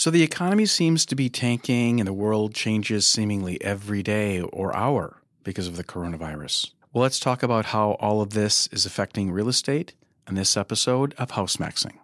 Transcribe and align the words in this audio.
So 0.00 0.12
the 0.12 0.22
economy 0.22 0.64
seems 0.66 1.04
to 1.06 1.16
be 1.16 1.28
tanking 1.28 1.98
and 1.98 2.06
the 2.06 2.12
world 2.12 2.54
changes 2.54 3.04
seemingly 3.04 3.60
every 3.60 4.00
day 4.00 4.40
or 4.40 4.72
hour 4.76 5.20
because 5.42 5.66
of 5.66 5.76
the 5.76 5.82
coronavirus. 5.82 6.70
Well, 6.92 7.02
let's 7.02 7.18
talk 7.18 7.42
about 7.42 7.64
how 7.64 7.96
all 7.98 8.20
of 8.20 8.30
this 8.30 8.68
is 8.68 8.86
affecting 8.86 9.32
real 9.32 9.48
estate 9.48 9.94
in 10.28 10.36
this 10.36 10.56
episode 10.56 11.14
of 11.18 11.32
House 11.32 11.56
Maxing. 11.56 11.96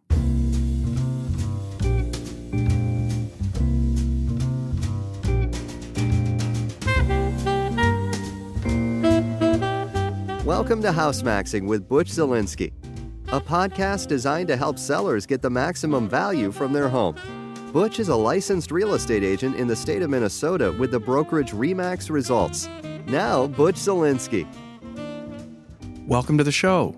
Welcome 10.44 10.82
to 10.82 10.90
House 10.90 11.22
Maxing 11.22 11.68
with 11.68 11.88
Butch 11.88 12.10
Zelinsky, 12.10 12.72
a 13.28 13.40
podcast 13.40 14.08
designed 14.08 14.48
to 14.48 14.56
help 14.56 14.80
sellers 14.80 15.26
get 15.26 15.42
the 15.42 15.50
maximum 15.50 16.08
value 16.08 16.50
from 16.50 16.72
their 16.72 16.88
home. 16.88 17.14
Butch 17.74 17.98
is 17.98 18.08
a 18.08 18.14
licensed 18.14 18.70
real 18.70 18.94
estate 18.94 19.24
agent 19.24 19.56
in 19.56 19.66
the 19.66 19.74
state 19.74 20.00
of 20.00 20.08
Minnesota 20.08 20.70
with 20.78 20.92
the 20.92 21.00
brokerage 21.00 21.50
Remax 21.50 22.08
Results. 22.08 22.68
Now, 23.06 23.48
Butch 23.48 23.74
Zelinsky. 23.74 24.46
Welcome 26.06 26.38
to 26.38 26.44
the 26.44 26.52
show. 26.52 26.94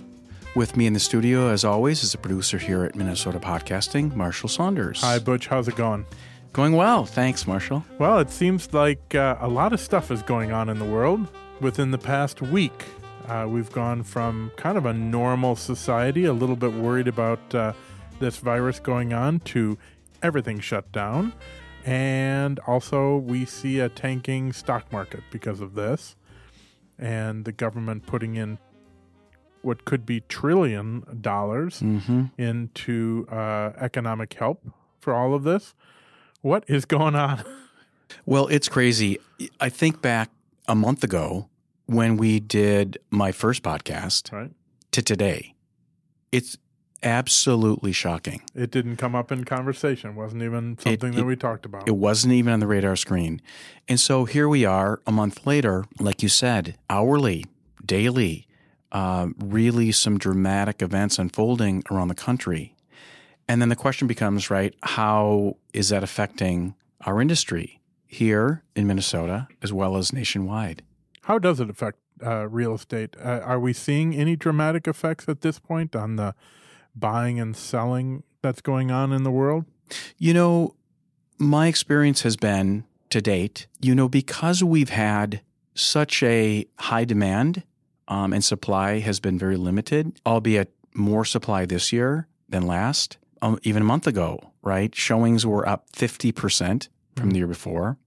With 0.54 0.76
me 0.76 0.86
in 0.86 0.92
the 0.92 1.00
studio, 1.00 1.48
as 1.48 1.64
always, 1.64 2.04
is 2.04 2.12
the 2.12 2.18
producer 2.18 2.58
here 2.58 2.84
at 2.84 2.94
Minnesota 2.94 3.40
Podcasting, 3.40 4.14
Marshall 4.14 4.50
Saunders. 4.50 5.00
Hi, 5.00 5.18
Butch. 5.18 5.46
How's 5.46 5.66
it 5.66 5.76
going? 5.76 6.04
Going 6.52 6.74
well. 6.74 7.06
Thanks, 7.06 7.46
Marshall. 7.46 7.82
Well, 7.98 8.18
it 8.18 8.28
seems 8.28 8.74
like 8.74 9.14
uh, 9.14 9.38
a 9.40 9.48
lot 9.48 9.72
of 9.72 9.80
stuff 9.80 10.10
is 10.10 10.20
going 10.20 10.52
on 10.52 10.68
in 10.68 10.78
the 10.78 10.84
world 10.84 11.26
within 11.58 11.90
the 11.90 11.96
past 11.96 12.42
week. 12.42 12.84
Uh, 13.28 13.46
we've 13.48 13.72
gone 13.72 14.02
from 14.02 14.52
kind 14.58 14.76
of 14.76 14.84
a 14.84 14.92
normal 14.92 15.56
society, 15.56 16.26
a 16.26 16.34
little 16.34 16.54
bit 16.54 16.74
worried 16.74 17.08
about 17.08 17.54
uh, 17.54 17.72
this 18.20 18.36
virus 18.36 18.78
going 18.78 19.14
on, 19.14 19.40
to 19.40 19.78
everything 20.22 20.60
shut 20.60 20.90
down. 20.92 21.32
And 21.84 22.58
also, 22.66 23.16
we 23.16 23.44
see 23.44 23.78
a 23.80 23.88
tanking 23.88 24.52
stock 24.52 24.90
market 24.92 25.22
because 25.30 25.60
of 25.60 25.74
this, 25.74 26.16
and 26.98 27.44
the 27.44 27.52
government 27.52 28.06
putting 28.06 28.34
in 28.34 28.58
what 29.62 29.84
could 29.84 30.04
be 30.06 30.20
trillion 30.28 31.04
dollars 31.20 31.80
Mm-hmm. 31.80 32.24
into 32.38 33.26
uh, 33.30 33.72
economic 33.78 34.32
help 34.34 34.64
for 35.00 35.14
all 35.14 35.34
of 35.34 35.44
this. 35.44 35.74
What 36.42 36.64
is 36.68 36.84
going 36.84 37.14
on? 37.14 37.44
Well, 38.24 38.46
it's 38.46 38.68
crazy. 38.68 39.18
I 39.60 39.68
think 39.68 40.00
back 40.00 40.30
a 40.68 40.76
month 40.76 41.02
ago 41.02 41.48
when 41.86 42.16
we 42.16 42.38
did 42.38 42.98
my 43.10 43.32
first 43.32 43.64
podcast 43.64 44.32
right? 44.32 44.52
to 44.92 45.02
today. 45.02 45.54
It's 46.30 46.56
absolutely 47.06 47.92
shocking. 47.92 48.42
It 48.54 48.70
didn't 48.72 48.96
come 48.96 49.14
up 49.14 49.30
in 49.30 49.44
conversation. 49.44 50.16
wasn't 50.16 50.42
even 50.42 50.76
something 50.78 51.12
that 51.12 51.20
it- 51.20 51.24
we 51.24 51.36
talked 51.36 51.64
about. 51.64 51.86
It 51.88 51.96
wasn't 51.96 52.34
even 52.34 52.52
on 52.52 52.60
the 52.60 52.66
radar 52.66 52.96
screen. 52.96 53.40
And 53.88 54.00
so 54.00 54.24
here 54.24 54.48
we 54.48 54.64
are 54.64 55.00
a 55.06 55.12
month 55.12 55.46
later, 55.46 55.84
like 56.00 56.22
you 56.22 56.28
said, 56.28 56.76
hourly, 56.90 57.46
daily, 57.84 58.48
uh, 58.90 59.28
really 59.38 59.92
some 59.92 60.18
dramatic 60.18 60.82
events 60.82 61.18
unfolding 61.18 61.84
around 61.90 62.08
the 62.08 62.14
country. 62.14 62.74
And 63.48 63.62
then 63.62 63.68
the 63.68 63.76
question 63.76 64.08
becomes, 64.08 64.50
right, 64.50 64.74
how 64.82 65.56
is 65.72 65.90
that 65.90 66.02
affecting 66.02 66.74
our 67.02 67.20
industry 67.20 67.80
here 68.04 68.64
in 68.74 68.86
Minnesota 68.88 69.46
as 69.62 69.72
well 69.72 69.96
as 69.96 70.12
nationwide? 70.12 70.82
How 71.22 71.38
does 71.38 71.60
it 71.60 71.70
affect 71.70 71.98
uh, 72.24 72.48
real 72.48 72.74
estate? 72.74 73.14
Uh, 73.22 73.40
are 73.44 73.60
we 73.60 73.72
seeing 73.72 74.14
any 74.14 74.34
dramatic 74.34 74.88
effects 74.88 75.28
at 75.28 75.42
this 75.42 75.60
point 75.60 75.94
on 75.94 76.16
the 76.16 76.34
buying 76.96 77.38
and 77.38 77.56
selling 77.56 78.22
that's 78.42 78.60
going 78.60 78.90
on 78.90 79.12
in 79.12 79.22
the 79.22 79.30
world? 79.30 79.64
You 80.18 80.34
know, 80.34 80.74
my 81.38 81.68
experience 81.68 82.22
has 82.22 82.36
been 82.36 82.84
to 83.10 83.20
date, 83.20 83.66
you 83.80 83.94
know, 83.94 84.08
because 84.08 84.64
we've 84.64 84.90
had 84.90 85.42
such 85.74 86.22
a 86.22 86.66
high 86.78 87.04
demand 87.04 87.62
um, 88.08 88.32
and 88.32 88.44
supply 88.44 88.98
has 89.00 89.20
been 89.20 89.38
very 89.38 89.56
limited, 89.56 90.20
albeit 90.26 90.72
more 90.94 91.24
supply 91.24 91.66
this 91.66 91.92
year 91.92 92.26
than 92.48 92.66
last, 92.66 93.18
um, 93.42 93.58
even 93.62 93.82
a 93.82 93.84
month 93.84 94.06
ago, 94.06 94.52
right? 94.62 94.94
Showings 94.94 95.44
were 95.44 95.68
up 95.68 95.90
50% 95.92 96.88
from 97.16 97.30
the 97.30 97.38
year 97.38 97.46
before. 97.46 97.98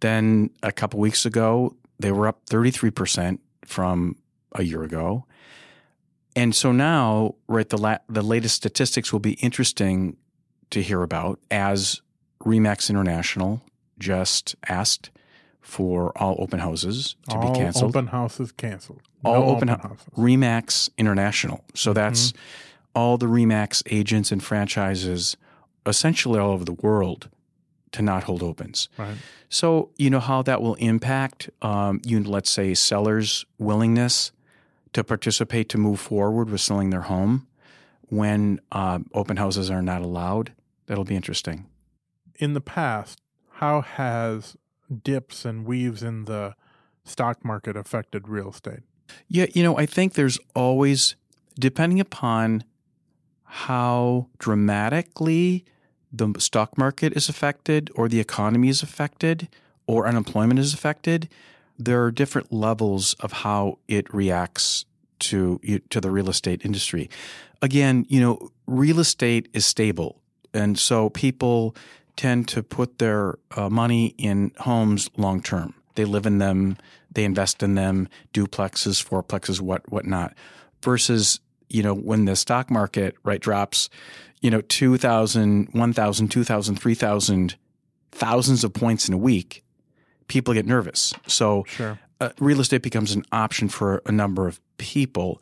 Then 0.00 0.50
a 0.62 0.72
couple 0.72 1.00
weeks 1.00 1.24
ago, 1.24 1.74
they 1.98 2.12
were 2.12 2.28
up 2.28 2.44
33% 2.46 3.38
from 3.64 4.16
a 4.52 4.62
year 4.62 4.82
ago. 4.82 5.24
And 6.36 6.54
so 6.54 6.70
now, 6.70 7.34
right, 7.48 7.68
the 7.68 7.78
la- 7.78 7.98
the 8.08 8.22
latest 8.22 8.54
statistics 8.54 9.12
will 9.12 9.20
be 9.20 9.32
interesting 9.34 10.16
to 10.70 10.82
hear 10.82 11.02
about 11.02 11.40
as 11.50 12.02
Remax 12.44 12.90
International 12.90 13.62
just 13.98 14.54
asked 14.68 15.10
for 15.60 16.12
all 16.16 16.36
open 16.38 16.60
houses 16.60 17.16
to 17.30 17.36
all 17.36 17.52
be 17.52 17.58
canceled. 17.58 17.96
open 17.96 18.06
houses 18.08 18.52
canceled. 18.52 19.00
all 19.24 19.34
No 19.34 19.44
open, 19.56 19.68
hou- 19.68 19.76
houses. 19.78 20.06
Remax 20.16 20.88
International. 20.98 21.64
So 21.74 21.92
that's 21.92 22.32
all 22.94 23.16
the 23.18 23.26
Remax 23.26 23.82
agents 23.90 24.30
and 24.30 24.42
franchises 24.44 25.36
essentially 25.86 26.38
all 26.38 26.52
over 26.52 26.64
the 26.64 26.72
world 26.74 27.28
to 27.92 28.02
not 28.02 28.24
hold 28.24 28.42
opens. 28.42 28.88
Right. 28.98 29.16
So 29.48 29.90
you 29.96 30.10
know 30.10 30.20
how 30.20 30.42
that 30.42 30.60
will 30.60 30.74
impact, 30.74 31.48
um, 31.62 32.00
you 32.04 32.22
let's 32.22 32.50
say 32.50 32.74
sellers' 32.74 33.44
willingness 33.58 34.32
to 34.96 35.04
participate 35.04 35.68
to 35.68 35.76
move 35.76 36.00
forward 36.00 36.48
with 36.48 36.58
selling 36.58 36.88
their 36.88 37.02
home 37.02 37.46
when 38.08 38.58
uh, 38.72 38.98
open 39.12 39.36
houses 39.36 39.70
are 39.70 39.82
not 39.82 40.00
allowed. 40.00 40.54
That'll 40.86 41.04
be 41.04 41.14
interesting. 41.14 41.66
In 42.36 42.54
the 42.54 42.62
past, 42.62 43.20
how 43.56 43.82
has 43.82 44.56
dips 45.04 45.44
and 45.44 45.66
weaves 45.66 46.02
in 46.02 46.24
the 46.24 46.54
stock 47.04 47.44
market 47.44 47.76
affected 47.76 48.26
real 48.26 48.48
estate? 48.48 48.80
Yeah, 49.28 49.44
you 49.52 49.62
know, 49.62 49.76
I 49.76 49.84
think 49.84 50.14
there's 50.14 50.38
always, 50.54 51.14
depending 51.60 52.00
upon 52.00 52.64
how 53.44 54.28
dramatically 54.38 55.66
the 56.10 56.32
stock 56.38 56.78
market 56.78 57.14
is 57.14 57.28
affected 57.28 57.90
or 57.96 58.08
the 58.08 58.20
economy 58.20 58.70
is 58.70 58.82
affected 58.82 59.48
or 59.86 60.08
unemployment 60.08 60.58
is 60.58 60.72
affected, 60.72 61.28
there 61.78 62.02
are 62.04 62.10
different 62.10 62.52
levels 62.52 63.14
of 63.20 63.32
how 63.32 63.78
it 63.88 64.12
reacts 64.12 64.84
to 65.18 65.58
to 65.90 66.00
the 66.00 66.10
real 66.10 66.28
estate 66.28 66.64
industry. 66.64 67.08
Again, 67.62 68.06
you 68.08 68.20
know, 68.20 68.50
real 68.66 69.00
estate 69.00 69.48
is 69.52 69.64
stable, 69.64 70.20
and 70.52 70.78
so 70.78 71.10
people 71.10 71.74
tend 72.16 72.48
to 72.48 72.62
put 72.62 72.98
their 72.98 73.38
uh, 73.56 73.68
money 73.68 74.14
in 74.18 74.52
homes 74.58 75.10
long 75.16 75.42
term. 75.42 75.74
They 75.94 76.04
live 76.04 76.26
in 76.26 76.38
them, 76.38 76.76
they 77.10 77.24
invest 77.24 77.62
in 77.62 77.74
them, 77.74 78.08
duplexes, 78.34 79.02
fourplexes, 79.02 79.60
what 79.60 79.90
whatnot. 79.90 80.34
Versus, 80.82 81.40
you 81.68 81.82
know, 81.82 81.94
when 81.94 82.26
the 82.26 82.36
stock 82.36 82.70
market 82.70 83.16
right 83.24 83.40
drops, 83.40 83.88
you 84.40 84.50
know, 84.50 84.60
2,000, 84.60 85.70
1,000, 85.72 86.28
2,000, 86.28 86.76
3,000, 86.76 87.56
thousands 88.12 88.64
of 88.64 88.72
points 88.72 89.08
in 89.08 89.14
a 89.14 89.18
week, 89.18 89.64
people 90.28 90.54
get 90.54 90.66
nervous. 90.66 91.14
So 91.26 91.64
Sure. 91.68 91.98
uh, 92.20 92.30
real 92.38 92.60
estate 92.60 92.82
becomes 92.82 93.14
an 93.14 93.22
option 93.32 93.68
for 93.68 94.02
a 94.06 94.12
number 94.12 94.46
of 94.48 94.60
people. 94.78 95.40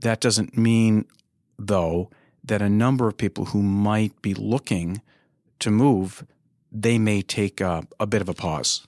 That 0.00 0.20
doesn't 0.20 0.56
mean, 0.56 1.06
though, 1.58 2.10
that 2.44 2.62
a 2.62 2.68
number 2.68 3.08
of 3.08 3.16
people 3.16 3.46
who 3.46 3.62
might 3.62 4.20
be 4.22 4.34
looking 4.34 5.00
to 5.58 5.70
move, 5.70 6.24
they 6.70 6.98
may 6.98 7.22
take 7.22 7.60
a, 7.60 7.86
a 7.98 8.06
bit 8.06 8.20
of 8.20 8.28
a 8.28 8.34
pause. 8.34 8.86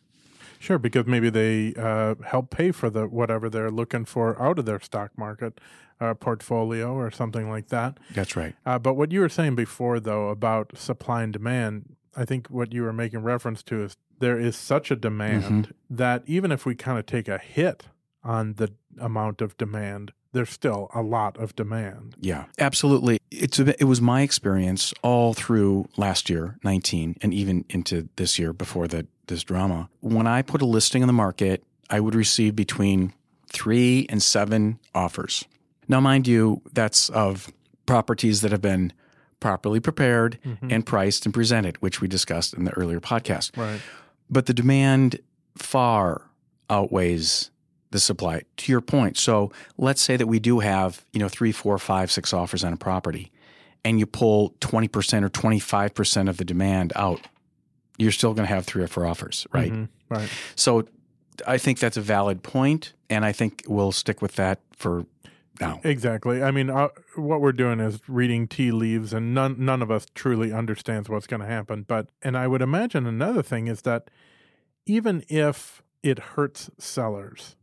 Sure, 0.61 0.79
because 0.79 1.07
maybe 1.07 1.31
they 1.31 1.73
uh, 1.77 2.17
help 2.27 2.51
pay 2.51 2.73
for 2.73 2.91
the 2.91 3.07
whatever 3.07 3.49
they're 3.49 3.71
looking 3.71 4.05
for 4.05 4.41
out 4.43 4.59
of 4.59 4.65
their 4.67 4.81
stock 4.81 5.17
market 5.17 5.61
uh, 6.01 6.15
portfolio 6.15 6.93
or 6.95 7.11
something 7.11 7.49
like 7.49 7.69
that. 7.69 7.99
That's 8.13 8.37
right. 8.37 8.55
Uh, 8.67 8.79
but 8.79 8.95
what 8.95 9.13
you 9.13 9.21
were 9.21 9.29
saying 9.29 9.55
before, 9.55 10.01
though, 10.01 10.29
about 10.29 10.77
supply 10.77 11.23
and 11.23 11.33
demand, 11.33 11.97
I 12.17 12.25
think 12.25 12.49
what 12.49 12.73
you 12.73 12.83
were 12.83 12.93
making 12.93 13.21
reference 13.23 13.63
to 13.65 13.83
is 13.85 13.97
there 14.19 14.39
is 14.39 14.57
such 14.57 14.91
a 14.91 14.97
demand 14.97 15.45
mm-hmm. 15.45 15.71
that 15.91 16.23
even 16.27 16.53
if 16.53 16.67
we 16.67 16.75
kind 16.75 16.99
of 16.99 17.07
take 17.07 17.29
a 17.29 17.39
hit 17.39 17.87
on 18.23 18.55
the 18.55 18.73
amount 19.01 19.41
of 19.41 19.57
demand, 19.57 20.13
there's 20.33 20.51
still 20.51 20.91
a 20.95 21.03
lot 21.03 21.37
of 21.39 21.57
demand. 21.57 22.17
Yeah, 22.21 22.47
absolutely. 22.59 23.19
It's 23.31 23.59
a, 23.59 23.81
it 23.81 23.85
was 23.85 24.01
my 24.01 24.23
experience 24.23 24.93
all 25.03 25.35
through 25.35 25.89
last 25.97 26.29
year, 26.29 26.59
19, 26.65 27.17
and 27.23 27.33
even 27.33 27.65
into 27.71 28.09
this 28.17 28.39
year 28.39 28.53
before 28.53 28.89
the, 28.89 29.07
this 29.27 29.43
drama. 29.43 29.89
When 30.01 30.27
I 30.27 30.43
put 30.43 30.63
a 30.63 30.67
listing 30.67 31.03
on 31.03 31.07
the 31.07 31.13
market, 31.13 31.65
I 31.89 32.01
would 32.01 32.15
receive 32.15 32.55
between 32.55 33.15
three 33.51 34.07
and 34.11 34.23
seven 34.23 34.79
offers. 34.95 35.45
Now, 35.89 36.01
mind 36.01 36.29
you, 36.29 36.61
that's 36.73 37.09
of 37.09 37.51
properties 37.87 38.43
that 38.43 38.53
have 38.53 38.61
been 38.61 38.93
properly 39.41 39.81
prepared 39.81 40.39
mm-hmm. 40.45 40.71
and 40.71 40.85
priced 40.85 41.25
and 41.25 41.33
presented, 41.33 41.81
which 41.81 42.01
we 42.01 42.09
discussed 42.09 42.55
in 42.55 42.65
the 42.65 42.73
earlier 42.73 43.01
podcast. 43.01 43.57
Right. 43.57 43.81
But 44.31 44.47
the 44.47 44.55
demand 44.55 45.21
far 45.57 46.23
outweighs 46.71 47.51
the 47.91 47.99
supply. 47.99 48.43
To 48.59 48.73
your 48.73 48.81
point, 48.83 49.17
so 49.17 49.51
let's 49.79 50.03
say 50.03 50.17
that 50.17 50.27
we 50.27 50.39
do 50.39 50.61
have 50.61 51.05
you 51.13 51.21
know 51.21 51.29
three, 51.29 51.53
four, 51.53 51.79
five, 51.79 52.11
six 52.11 52.33
offers 52.33 52.63
on 52.63 52.73
a 52.73 52.77
property, 52.77 53.33
and 53.85 53.99
you 53.99 54.05
pull 54.07 54.51
20% 54.61 55.23
or 55.23 55.31
25% 55.31 56.29
of 56.29 56.37
the 56.37 56.45
demand 56.45 56.93
out, 56.97 57.21
you're 57.97 58.13
still 58.13 58.35
going 58.35 58.47
to 58.47 58.55
have 58.55 58.67
three 58.67 58.83
or 58.83 58.89
four 58.89 59.07
offers, 59.07 59.47
right? 59.53 59.73
Mhm, 59.73 59.89
right. 60.11 60.29
So 60.55 60.87
I 61.47 61.57
think 61.57 61.79
that's 61.79 61.97
a 61.97 62.03
valid 62.03 62.43
point, 62.43 62.93
and 63.09 63.25
I 63.25 63.33
think 63.33 63.63
we'll 63.67 63.93
stick 63.93 64.21
with 64.21 64.35
that 64.37 64.61
for 64.73 65.07
now. 65.61 65.81
Exactly. 65.85 66.43
I 66.43 66.51
mean, 66.51 66.71
uh, 66.71 66.89
what 67.17 67.41
we're 67.41 67.53
doing 67.53 67.81
is 67.81 68.01
reading 68.09 68.47
tea 68.49 68.71
leaves, 68.71 69.13
and 69.13 69.35
none 69.35 69.57
none 69.59 69.83
of 69.83 69.91
us 69.91 70.07
truly 70.15 70.53
understands 70.53 71.09
what's 71.09 71.27
going 71.27 71.41
to 71.41 71.47
happen. 71.47 71.85
But 71.87 72.11
and 72.23 72.37
I 72.37 72.47
would 72.47 72.63
imagine 72.63 73.07
another 73.07 73.43
thing 73.43 73.69
is 73.69 73.83
that 73.83 74.11
even 74.87 75.25
if 75.29 75.83
it 76.03 76.19
hurts 76.19 76.71
sellers, 76.79 77.57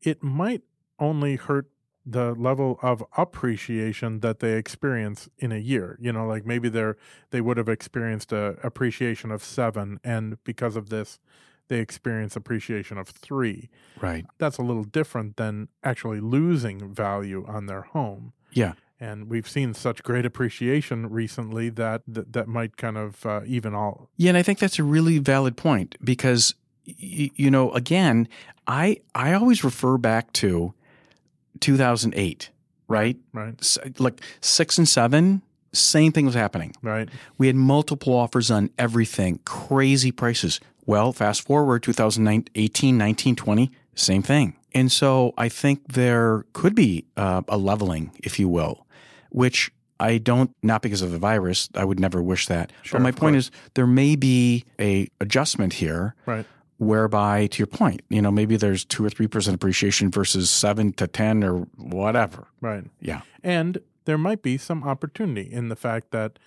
it 0.00 0.22
might 0.22 0.62
only 0.98 1.36
hurt 1.36 1.66
the 2.04 2.32
level 2.34 2.78
of 2.82 3.04
appreciation 3.18 4.20
that 4.20 4.40
they 4.40 4.56
experience 4.56 5.28
in 5.38 5.52
a 5.52 5.58
year. 5.58 5.98
You 6.00 6.12
know, 6.12 6.26
like 6.26 6.46
maybe 6.46 6.68
they're 6.68 6.96
they 7.30 7.40
would 7.40 7.58
have 7.58 7.68
experienced 7.68 8.32
a 8.32 8.56
appreciation 8.62 9.30
of 9.30 9.44
seven, 9.44 10.00
and 10.02 10.42
because 10.44 10.76
of 10.76 10.88
this, 10.88 11.18
they 11.68 11.78
experience 11.80 12.34
appreciation 12.36 12.98
of 12.98 13.08
three 13.08 13.68
Right. 14.00 14.24
that's 14.38 14.58
a 14.58 14.62
little 14.62 14.84
different 14.84 15.36
than 15.36 15.68
actually 15.84 16.20
losing 16.20 16.92
value 16.94 17.44
on 17.48 17.66
their 17.66 17.82
home. 17.82 18.32
Yeah. 18.52 18.72
And 19.00 19.28
we've 19.28 19.48
seen 19.48 19.74
such 19.74 20.02
great 20.02 20.26
appreciation 20.26 21.08
recently 21.08 21.68
that 21.70 22.02
that, 22.08 22.32
that 22.32 22.48
might 22.48 22.76
kind 22.76 22.96
of 22.98 23.24
uh, 23.24 23.42
even 23.46 23.74
all. 23.74 24.08
Yeah, 24.16 24.30
and 24.30 24.38
I 24.38 24.42
think 24.42 24.58
that's 24.58 24.78
a 24.78 24.84
really 24.84 25.18
valid 25.18 25.56
point 25.56 25.94
because 26.02 26.54
y- 26.86 27.30
you 27.36 27.50
know, 27.50 27.70
again, 27.72 28.28
I 28.66 28.98
I 29.14 29.34
always 29.34 29.62
refer 29.62 29.98
back 29.98 30.32
to 30.34 30.74
2008, 31.60 32.50
right? 32.88 33.16
Right, 33.32 33.54
S- 33.60 33.78
Like 33.98 34.20
6 34.40 34.78
and 34.78 34.88
7, 34.88 35.42
same 35.72 36.12
thing 36.12 36.26
was 36.26 36.34
happening. 36.34 36.72
right, 36.82 37.08
We 37.36 37.46
had 37.46 37.56
multiple 37.56 38.14
offers 38.14 38.50
on 38.50 38.70
everything, 38.78 39.40
crazy 39.44 40.10
prices. 40.12 40.60
Well, 40.88 41.12
fast 41.12 41.42
forward 41.42 41.82
2018, 41.82 42.96
19, 42.96 43.36
20, 43.36 43.70
same 43.94 44.22
thing. 44.22 44.56
And 44.72 44.90
so 44.90 45.34
I 45.36 45.50
think 45.50 45.92
there 45.92 46.46
could 46.54 46.74
be 46.74 47.04
uh, 47.14 47.42
a 47.46 47.58
leveling, 47.58 48.10
if 48.22 48.38
you 48.38 48.48
will, 48.48 48.86
which 49.28 49.70
I 50.00 50.16
don't, 50.16 50.50
not 50.62 50.80
because 50.80 51.02
of 51.02 51.10
the 51.10 51.18
virus, 51.18 51.68
I 51.74 51.84
would 51.84 52.00
never 52.00 52.22
wish 52.22 52.46
that. 52.46 52.72
Sure, 52.80 52.98
but 52.98 53.02
my 53.02 53.10
point 53.10 53.34
course. 53.34 53.48
is 53.48 53.50
there 53.74 53.86
may 53.86 54.16
be 54.16 54.64
a 54.80 55.08
adjustment 55.20 55.74
here 55.74 56.14
right. 56.24 56.46
whereby, 56.78 57.48
to 57.48 57.58
your 57.58 57.66
point, 57.66 58.00
you 58.08 58.22
know, 58.22 58.30
maybe 58.30 58.56
there's 58.56 58.86
two 58.86 59.04
or 59.04 59.10
3% 59.10 59.52
appreciation 59.52 60.10
versus 60.10 60.48
seven 60.48 60.94
to 60.94 61.06
10 61.06 61.44
or 61.44 61.66
whatever. 61.76 62.46
Right. 62.62 62.84
Yeah. 62.98 63.20
And 63.42 63.82
there 64.06 64.16
might 64.16 64.40
be 64.40 64.56
some 64.56 64.84
opportunity 64.84 65.52
in 65.52 65.68
the 65.68 65.76
fact 65.76 66.12
that 66.12 66.38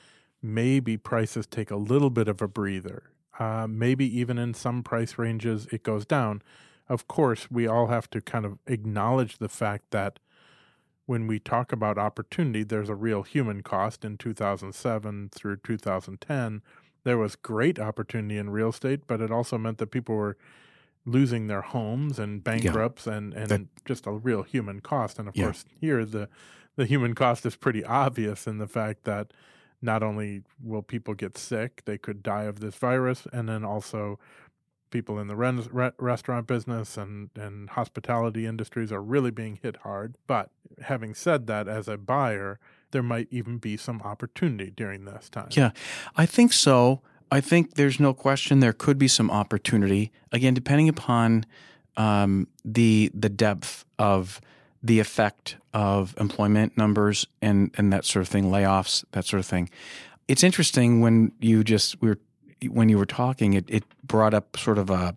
maybe 0.42 0.98
prices 0.98 1.46
take 1.46 1.70
a 1.70 1.76
little 1.76 2.10
bit 2.10 2.28
of 2.28 2.42
a 2.42 2.48
breather. 2.48 3.04
Uh, 3.42 3.66
maybe 3.68 4.06
even 4.20 4.38
in 4.38 4.54
some 4.54 4.84
price 4.84 5.18
ranges 5.18 5.66
it 5.72 5.82
goes 5.82 6.06
down. 6.06 6.44
Of 6.88 7.08
course, 7.08 7.50
we 7.50 7.66
all 7.66 7.88
have 7.88 8.08
to 8.12 8.22
kind 8.22 8.46
of 8.46 8.60
acknowledge 8.68 9.40
the 9.40 9.50
fact 9.50 9.86
that 9.90 10.20
when 11.08 11.26
we 11.26 11.40
talk 11.40 11.72
about 11.72 11.98
opportunity, 11.98 12.64
there's 12.64 12.88
a 12.90 12.94
real 12.96 13.24
human 13.24 13.64
cost. 13.64 14.06
In 14.06 14.16
2007 14.18 15.30
through 15.34 15.58
2010, 15.58 16.62
there 17.04 17.18
was 17.18 17.36
great 17.36 17.80
opportunity 17.80 18.38
in 18.38 18.52
real 18.52 18.70
estate, 18.70 19.08
but 19.08 19.22
it 19.22 19.32
also 19.32 19.58
meant 19.58 19.80
that 19.80 19.88
people 19.90 20.16
were 20.16 20.38
losing 21.04 21.48
their 21.48 21.62
homes 21.64 22.20
and 22.20 22.44
bankrupts 22.44 23.08
and, 23.08 23.34
and 23.34 23.50
That- 23.50 23.86
just 23.86 24.06
a 24.06 24.12
real 24.12 24.44
human 24.44 24.82
cost. 24.82 25.18
And 25.18 25.28
of 25.28 25.36
Yeah. 25.36 25.46
course, 25.46 25.66
here 25.80 26.06
the 26.06 26.30
the 26.78 26.86
human 26.86 27.16
cost 27.16 27.46
is 27.46 27.56
pretty 27.58 27.84
obvious 27.84 28.48
in 28.48 28.58
the 28.60 28.68
fact 28.68 29.04
that 29.04 29.34
not 29.82 30.04
only 30.04 30.44
will 30.62 30.82
people 30.82 31.14
get 31.14 31.38
sick, 31.38 31.84
they 31.86 31.98
could 31.98 32.22
die 32.22 32.44
of 32.44 32.60
this 32.60 32.76
virus, 32.76 33.28
and 33.34 33.50
then 33.50 33.64
also 33.66 34.20
people 34.92 35.18
in 35.18 35.28
the 35.28 35.36
re- 35.36 35.92
restaurant 35.98 36.46
business 36.48 36.98
and, 36.98 37.30
and 37.36 37.72
hospitality 37.72 38.46
industries 38.46 38.92
are 38.92 39.02
really 39.02 39.32
being 39.32 39.58
hit 39.62 39.78
hard. 39.78 40.16
But 40.28 40.50
having 40.82 41.16
said 41.16 41.48
that, 41.48 41.68
as 41.68 41.88
a 41.88 41.98
buyer, 41.98 42.60
there 42.92 43.02
might 43.02 43.28
even 43.32 43.58
be 43.58 43.78
some 43.78 44.02
opportunity 44.02 44.70
during 44.70 45.06
this 45.06 45.30
time. 45.30 45.50
Yeah, 45.52 45.72
I 46.16 46.26
think 46.26 46.54
so. 46.54 47.02
I 47.32 47.40
think 47.40 47.76
there's 47.76 48.00
no 48.00 48.14
question 48.14 48.60
there 48.60 48.74
could 48.74 48.98
be 48.98 49.08
some 49.08 49.32
opportunity. 49.32 50.12
Again, 50.32 50.54
depending 50.54 50.90
upon 50.90 51.46
um, 51.98 52.48
the 52.66 53.10
the 53.14 53.30
depth 53.30 53.86
of 53.98 54.42
the 54.84 55.00
effect 55.00 55.58
of 55.74 56.16
employment 56.20 56.78
numbers 56.78 57.28
and 57.42 57.72
and 57.78 57.94
that 57.94 58.06
sort 58.06 58.22
of 58.22 58.28
thing, 58.28 58.46
layoffs, 58.46 59.04
that 59.12 59.26
sort 59.26 59.40
of 59.40 59.46
thing. 59.46 59.70
It's 60.28 60.44
interesting 60.44 61.02
when 61.02 61.32
you 61.40 61.64
just 61.64 62.02
we 62.02 62.10
were 62.10 62.20
when 62.70 62.90
you 62.90 62.98
were 62.98 63.06
talking, 63.06 63.54
it, 63.54 63.66
it 63.68 63.84
brought 64.04 64.34
up 64.34 64.58
sort 64.58 64.78
of 64.78 64.90
a 64.90 65.16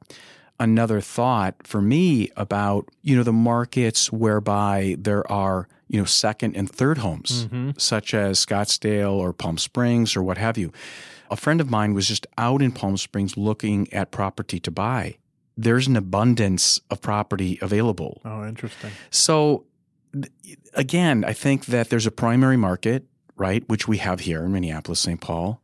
another 0.60 1.00
thought 1.00 1.54
for 1.66 1.82
me 1.82 2.30
about 2.36 2.88
you 3.02 3.16
know 3.16 3.22
the 3.22 3.32
markets 3.32 4.12
whereby 4.12 4.96
there 4.98 5.30
are 5.30 5.68
you 5.88 5.98
know 5.98 6.04
second 6.04 6.56
and 6.56 6.70
third 6.70 6.98
homes 6.98 7.46
mm-hmm. 7.46 7.70
such 7.76 8.14
as 8.14 8.44
Scottsdale 8.44 9.12
or 9.12 9.32
Palm 9.32 9.58
Springs 9.58 10.16
or 10.16 10.22
what 10.22 10.38
have 10.38 10.56
you. 10.56 10.72
A 11.30 11.36
friend 11.36 11.60
of 11.60 11.70
mine 11.70 11.94
was 11.94 12.06
just 12.06 12.26
out 12.38 12.62
in 12.62 12.70
Palm 12.70 12.96
Springs 12.96 13.36
looking 13.36 13.92
at 13.92 14.10
property 14.10 14.60
to 14.60 14.70
buy. 14.70 15.16
There's 15.56 15.86
an 15.86 15.96
abundance 15.96 16.80
of 16.90 17.00
property 17.00 17.58
available. 17.62 18.20
Oh, 18.24 18.46
interesting. 18.46 18.90
So, 19.10 19.64
again, 20.74 21.24
I 21.24 21.32
think 21.32 21.66
that 21.66 21.90
there's 21.90 22.06
a 22.06 22.10
primary 22.10 22.56
market, 22.56 23.04
right, 23.36 23.62
which 23.68 23.86
we 23.86 23.98
have 23.98 24.20
here 24.20 24.42
in 24.44 24.52
Minneapolis, 24.52 25.00
St. 25.00 25.20
Paul, 25.20 25.60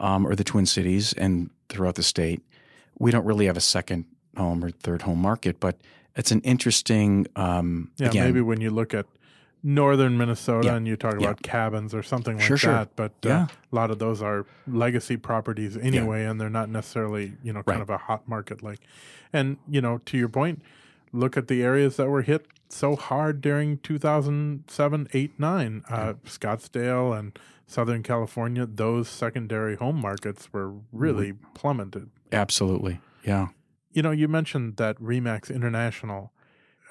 um, 0.00 0.26
or 0.26 0.34
the 0.34 0.44
Twin 0.44 0.66
Cities, 0.66 1.12
and 1.12 1.50
throughout 1.68 1.94
the 1.94 2.02
state. 2.02 2.42
We 2.98 3.10
don't 3.10 3.24
really 3.24 3.46
have 3.46 3.56
a 3.56 3.60
second 3.62 4.04
home 4.36 4.64
or 4.64 4.70
third 4.70 5.02
home 5.02 5.20
market, 5.20 5.60
but 5.60 5.80
it's 6.16 6.30
an 6.32 6.40
interesting. 6.40 7.26
Um, 7.36 7.90
Yeah, 7.96 8.08
again, 8.08 8.24
maybe 8.26 8.40
when 8.40 8.60
you 8.60 8.70
look 8.70 8.94
at 8.94 9.06
northern 9.62 10.16
Minnesota 10.16 10.68
Yeah. 10.68 10.76
and 10.76 10.86
you 10.88 10.96
talk 10.96 11.14
Yeah. 11.14 11.28
about 11.28 11.42
cabins 11.42 11.94
or 11.94 12.02
something 12.02 12.36
like 12.36 12.46
Sure, 12.46 12.56
sure. 12.56 12.72
that, 12.72 12.96
but 12.96 13.12
uh, 13.26 13.46
a 13.46 13.48
lot 13.74 13.90
of 13.90 13.98
those 13.98 14.22
are 14.22 14.46
legacy 14.66 15.16
properties 15.16 15.76
anyway, 15.76 16.24
and 16.24 16.40
they're 16.40 16.48
not 16.50 16.68
necessarily 16.70 17.34
you 17.42 17.52
know 17.52 17.62
kind 17.62 17.78
Right. 17.78 17.82
of 17.82 17.90
a 17.90 17.98
hot 17.98 18.26
market 18.28 18.62
like. 18.62 18.80
And 19.32 19.58
you 19.68 19.80
know, 19.80 19.98
to 20.06 20.16
your 20.18 20.28
point, 20.28 20.62
look 21.12 21.36
at 21.36 21.48
the 21.48 21.62
areas 21.62 21.96
that 21.96 22.08
were 22.08 22.22
hit 22.22 22.46
so 22.68 22.96
hard 22.96 23.40
during 23.40 23.78
2007, 23.78 25.08
8, 25.12 25.38
9. 25.38 25.82
Uh, 25.88 26.14
Scottsdale 26.24 27.16
and 27.18 27.38
Southern 27.66 28.02
California, 28.02 28.66
those 28.66 29.08
secondary 29.08 29.76
home 29.76 30.00
markets 30.00 30.52
were 30.52 30.72
really 30.92 31.34
plummeted. 31.54 32.08
absolutely, 32.32 33.00
yeah, 33.24 33.48
You 33.92 34.02
know, 34.02 34.12
you 34.12 34.28
mentioned 34.28 34.76
that 34.76 34.96
Remax 35.00 35.52
International 35.54 36.32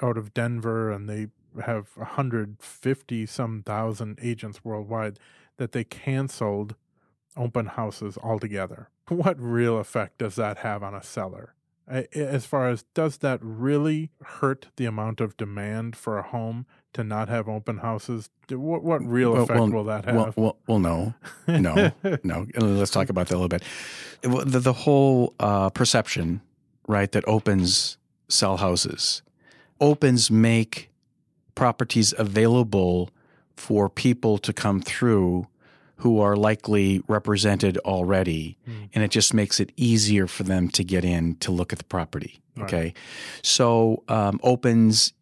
out 0.01 0.17
of 0.17 0.34
Denver 0.34 0.91
and 0.91 1.08
they 1.10 1.27
have 1.65 1.89
150 1.96 3.25
some 3.25 3.63
thousand 3.63 4.20
agents 4.22 4.63
worldwide 4.63 5.20
that 5.58 5.72
they 5.72 5.84
canceled 5.84 6.75
open 7.38 7.68
houses 7.68 8.18
altogether. 8.22 8.89
What 9.10 9.39
real 9.39 9.79
effect 9.79 10.20
does 10.20 10.36
that 10.36 10.60
have 10.60 10.84
on 10.84 10.94
a 10.94 11.01
seller? 11.03 11.56
As 11.88 12.46
far 12.46 12.70
as 12.70 12.84
does 12.94 13.18
that 13.18 13.39
really 13.41 14.12
hurt 14.22 14.68
the 14.75 14.86
amount 14.86 15.20
of 15.20 15.36
demand 15.36 15.96
for 15.96 16.20
a 16.20 16.22
home 16.22 16.68
to 16.94 17.03
not 17.03 17.27
have 17.29 17.50
open 17.50 17.79
houses? 17.79 18.29
What 18.51 18.84
what 18.84 19.03
real 19.03 19.34
Well, 19.34 19.44
effect 19.44 19.60
well, 19.60 19.70
will 19.72 19.84
that 19.86 20.06
have? 20.06 20.38
well, 20.38 20.58
well, 20.68 20.77
no, 20.77 21.15
no, 21.48 21.91
no. 22.24 22.46
And 22.53 22.77
Let's 22.77 22.91
talk 22.91 23.10
about 23.10 23.27
that 23.29 23.34
a 23.34 23.39
little 23.41 23.48
bit. 23.50 23.63
The, 24.22 24.60
the 24.60 24.74
whole 24.74 25.34
uh, 25.39 25.72
perception, 25.72 26.41
right, 26.88 27.12
that 27.12 27.24
opens 27.27 27.98
sell 28.27 28.58
houses, 28.58 29.24
opens 29.82 30.29
make 30.29 30.91
properties 31.60 32.13
available 32.18 33.10
for 33.58 33.89
people 33.89 34.38
to 34.38 34.54
come 34.54 34.82
through 34.82 35.46
who 35.98 36.22
are 36.22 36.38
likely 36.38 37.01
represented 37.10 37.78
already, 37.80 38.56
Mm. 38.68 38.89
and 38.94 39.04
it 39.04 39.12
just 39.12 39.34
makes 39.34 39.60
it 39.60 39.72
easier 39.75 40.28
for 40.28 40.44
them 40.44 40.70
to 40.70 40.84
get 40.84 41.04
in 41.04 41.36
to 41.44 41.51
look 41.51 41.74
at 41.74 41.80
the 41.80 41.86
property. 41.86 42.39
Right. 42.56 42.63
Okay, 42.66 42.94
so 43.42 44.04
um, 44.08 44.39
opens 44.44 45.13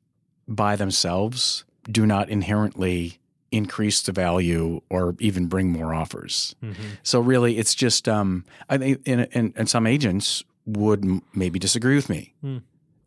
by 0.48 0.76
themselves 0.76 1.66
do 1.92 2.06
not 2.06 2.30
inherently 2.30 3.18
increase 3.52 4.02
the 4.02 4.12
value 4.12 4.82
or 4.90 5.16
even 5.20 5.48
bring 5.48 5.72
more 5.72 5.94
offers. 5.96 6.54
Mhm. 6.62 6.76
So 7.02 7.20
really, 7.20 7.58
it's 7.58 7.74
just 7.74 8.08
um, 8.08 8.44
I 8.70 8.78
think, 8.78 9.02
and, 9.08 9.28
and, 9.34 9.54
and 9.56 9.68
some 9.70 9.88
agents 9.88 10.44
would 10.66 11.04
m- 11.06 11.22
maybe 11.34 11.58
disagree 11.60 11.96
with 11.96 12.10
me, 12.10 12.34
Hmm. 12.42 12.58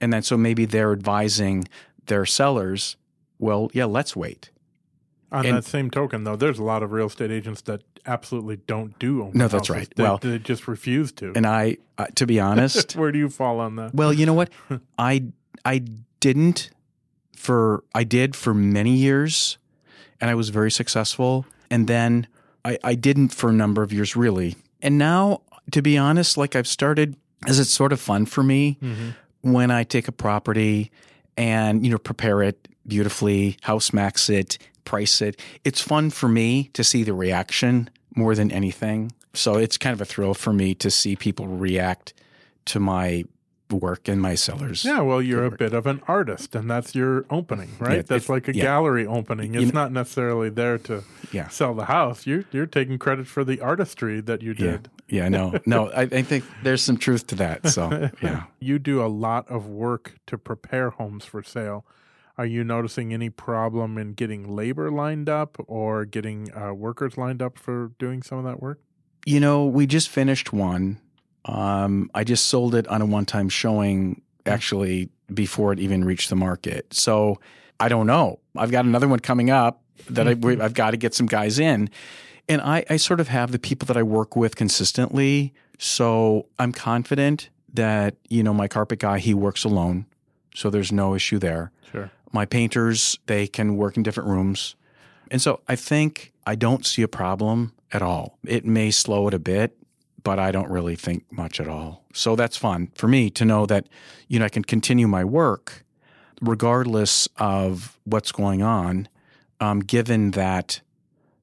and 0.01 0.13
then 0.13 0.23
so 0.23 0.37
maybe 0.37 0.65
they're 0.65 0.93
advising 0.93 1.69
their 2.07 2.25
sellers, 2.27 2.97
well, 3.41 3.71
yeah, 3.73 3.87
let's 3.87 4.15
wait. 4.15 4.51
On 5.33 5.45
And- 5.47 5.57
that 5.57 5.65
same 5.65 5.91
token, 5.91 6.25
though, 6.25 6.37
there's 6.37 6.59
a 6.59 6.65
lot 6.65 6.83
of 6.83 6.93
real 6.93 7.07
estate 7.07 7.31
agents 7.31 7.61
that 7.63 7.83
absolutely 8.07 8.57
don't 8.67 8.99
do 8.99 9.23
open 9.23 9.39
No, 9.39 9.45
that's 9.49 9.69
houses. 9.69 9.71
right. 9.71 9.93
They, 9.97 10.03
Well- 10.03 10.19
they 10.19 10.39
just 10.39 10.67
refuse 10.69 11.13
to. 11.13 11.33
And 11.35 11.47
I, 11.47 11.79
uh, 11.99 12.07
to 12.17 12.27
be 12.27 12.39
honest, 12.49 12.95
Where 12.97 13.11
do 13.13 13.19
you 13.19 13.29
fall 13.29 13.61
on 13.61 13.77
that? 13.77 13.95
well, 13.95 14.13
you 14.13 14.27
know 14.27 14.35
what, 14.35 14.51
I 14.99 15.25
I 15.65 15.83
didn't 16.21 16.71
for 17.37 17.85
I 17.95 18.05
did 18.05 18.35
for 18.37 18.53
many 18.55 18.95
years, 18.97 19.59
and 20.21 20.31
I 20.31 20.35
was 20.35 20.49
very 20.51 20.71
successful. 20.71 21.47
And 21.71 21.87
then 21.87 22.27
I, 22.65 22.79
I 22.83 22.95
didn't 22.95 23.29
for 23.29 23.51
a 23.51 23.53
number 23.53 23.83
of 23.83 23.93
years, 23.93 24.17
really. 24.17 24.57
And 24.83 24.99
now, 24.99 25.43
to 25.71 25.81
be 25.83 25.97
honest, 25.97 26.37
like 26.37 26.57
I've 26.57 26.67
started, 26.67 27.17
as 27.47 27.61
it's 27.61 27.71
sort 27.71 27.93
of 27.93 28.01
fun 28.01 28.27
for 28.27 28.43
me 28.43 28.79
when 29.43 29.71
I 29.71 29.85
take 29.85 30.09
a 30.09 30.13
property 30.13 30.91
and, 31.37 31.85
you 31.87 31.93
know, 31.93 31.99
prepare 31.99 32.43
it 32.43 32.69
beautifully, 32.87 33.57
house 33.63 33.93
max 33.93 34.29
it, 34.31 34.59
price 34.85 35.21
it. 35.23 35.39
It's 35.65 35.81
fun 35.81 36.11
for 36.11 36.29
me 36.29 36.71
to 36.73 36.83
see 36.85 37.03
the 37.03 37.15
reaction 37.15 37.91
more 38.17 38.35
than 38.35 38.51
anything. 38.51 39.13
So 39.35 39.55
it's 39.57 39.79
kind 39.79 39.93
of 39.93 40.01
a 40.01 40.05
thrill 40.05 40.35
for 40.35 40.53
me 40.53 40.75
to 40.77 40.91
see 40.91 41.15
people 41.17 41.47
react 41.47 42.13
to 42.67 42.81
my 42.81 43.25
work 43.71 44.09
and 44.09 44.21
my 44.21 44.35
sellers. 44.35 44.85
Yeah, 44.85 45.01
well, 45.01 45.23
you're 45.23 45.45
a 45.45 45.51
bit 45.51 45.73
of 45.73 45.87
an 45.87 46.03
artist, 46.09 46.57
and 46.57 46.69
that's 46.69 46.95
your 46.95 47.25
opening, 47.31 47.71
right? 47.79 47.97
Yeah, 47.99 48.03
that's 48.03 48.29
like 48.29 48.49
a 48.49 48.55
yeah. 48.55 48.65
gallery 48.65 49.07
opening. 49.07 49.55
It's 49.55 49.73
not 49.73 49.93
necessarily 49.93 50.49
there 50.51 50.77
to 50.79 51.05
Yeah. 51.31 51.49
sell 51.49 51.75
the 51.75 51.85
house. 51.85 52.27
You're 52.27 52.45
you're 52.51 52.67
taking 52.67 52.99
credit 52.99 53.29
for 53.29 53.45
the 53.45 53.61
artistry 53.61 54.21
that 54.23 54.43
you 54.43 54.51
Yeah. 54.59 54.71
did. 54.73 54.89
Yeah, 55.09 55.29
no, 55.29 55.59
no, 55.67 55.89
I, 55.91 56.03
I 56.03 56.23
think 56.23 56.45
there's 56.65 56.83
some 56.83 56.97
truth 56.97 57.29
to 57.29 57.35
that. 57.37 57.69
So, 57.69 58.11
yeah. 58.23 58.45
You 58.59 58.79
do 58.81 59.05
a 59.05 59.07
lot 59.07 59.49
of 59.49 59.67
work 59.69 60.15
to 60.27 60.37
prepare 60.39 60.91
homes 60.91 61.25
for 61.25 61.43
sale. 61.43 61.85
Are 62.41 62.47
you 62.47 62.65
noticing 62.65 63.13
any 63.13 63.29
problem 63.29 63.99
in 63.99 64.15
getting 64.15 64.49
labor 64.49 64.91
lined 64.91 65.29
up 65.29 65.63
or 65.67 66.07
getting 66.07 66.51
uh, 66.57 66.73
workers 66.73 67.19
lined 67.19 67.43
up 67.43 67.59
for 67.59 67.93
doing 67.99 68.23
some 68.23 68.39
of 68.39 68.45
that 68.45 68.63
work? 68.63 68.81
You 69.27 69.41
know, 69.41 69.67
we 69.67 69.87
just 69.87 70.09
finished 70.09 70.51
one. 70.51 70.99
Um, 71.45 72.11
I 72.15 72.25
just 72.25 72.47
sold 72.47 72.75
it 72.75 72.89
on 72.89 73.03
a 73.03 73.05
one 73.05 73.27
time 73.27 73.51
showing 73.51 74.23
actually 74.47 75.11
before 75.35 75.75
it 75.75 75.81
even 75.81 76.03
reached 76.03 76.31
the 76.31 76.35
market. 76.35 76.95
So 76.95 77.39
I 77.79 77.91
don't 77.91 78.07
know. 78.07 78.39
I've 78.57 78.71
got 78.71 78.87
another 78.87 79.07
one 79.07 79.21
coming 79.21 79.51
up 79.51 79.83
that 80.09 80.27
I, 80.27 80.31
I've 80.65 80.73
got 80.73 80.93
to 80.93 80.97
get 80.97 81.13
some 81.13 81.27
guys 81.27 81.59
in. 81.59 81.91
And 82.49 82.63
I, 82.63 82.87
I 82.89 82.97
sort 82.97 83.21
of 83.21 83.29
have 83.29 83.53
the 83.53 83.59
people 83.59 83.85
that 83.85 83.99
I 83.99 84.03
work 84.03 84.35
with 84.35 84.57
consistently. 84.57 85.53
So 85.79 86.47
I'm 86.59 86.73
confident 86.73 87.51
that, 87.75 88.17
you 88.31 88.43
know, 88.43 88.55
my 88.55 88.67
carpet 88.67 88.99
guy, 88.99 89.19
he 89.19 89.35
works 89.35 89.63
alone. 89.63 90.07
So 90.55 90.71
there's 90.71 90.91
no 90.91 91.15
issue 91.15 91.39
there. 91.39 91.71
Sure. 91.93 92.11
My 92.33 92.47
painters, 92.47 93.19
they 93.27 93.47
can 93.47 93.77
work 93.77 93.97
in 93.97 94.03
different 94.03 94.29
rooms. 94.29 94.77
And 95.31 95.41
so 95.41 95.61
I 95.69 95.77
think 95.77 96.33
I 96.47 96.55
don't 96.55 96.87
see 96.87 97.03
a 97.03 97.09
problem 97.09 97.73
at 97.93 98.03
all. 98.03 98.39
It 98.45 98.65
may 98.65 98.91
slow 98.91 99.29
it 99.29 99.35
a 99.35 99.39
bit, 99.39 99.77
but 100.23 100.39
I 100.39 100.51
don't 100.51 100.71
really 100.71 100.97
think 100.97 101.25
much 101.31 101.61
at 101.61 101.69
all. 101.69 102.05
So 102.13 102.37
that's 102.37 102.57
fun 102.57 102.91
for 102.95 103.09
me 103.09 103.31
to 103.31 103.45
know 103.45 103.67
that, 103.67 103.89
you 104.29 104.39
know, 104.39 104.45
I 104.45 104.49
can 104.49 104.65
continue 104.65 105.09
my 105.09 105.25
work 105.25 105.85
regardless 106.41 107.29
of 107.37 107.99
what's 108.05 108.33
going 108.33 108.63
on, 108.63 109.09
um, 109.61 109.81
given 109.81 110.31
that, 110.33 110.81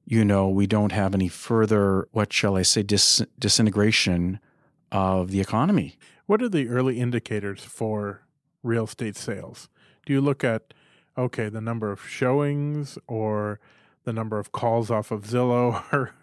you 0.06 0.24
know, 0.24 0.48
we 0.48 0.66
don't 0.66 0.92
have 0.92 1.14
any 1.14 1.28
further, 1.28 2.08
what 2.12 2.32
shall 2.32 2.56
I 2.56 2.62
say, 2.62 2.82
dis- 2.82 3.22
disintegration 3.38 4.40
of 4.90 5.30
the 5.30 5.40
economy. 5.40 5.96
What 6.26 6.42
are 6.42 6.48
the 6.48 6.68
early 6.68 6.98
indicators 6.98 7.62
for 7.62 8.22
real 8.62 8.84
estate 8.84 9.16
sales? 9.16 9.68
Do 10.08 10.14
you 10.14 10.22
look 10.22 10.42
at, 10.42 10.72
okay, 11.18 11.50
the 11.50 11.60
number 11.60 11.92
of 11.92 12.00
showings 12.08 12.96
or 13.06 13.60
the 14.04 14.12
number 14.14 14.38
of 14.38 14.52
calls 14.52 14.90
off 14.90 15.10
of 15.10 15.24
Zillow 15.24 15.84
or, 15.92 16.14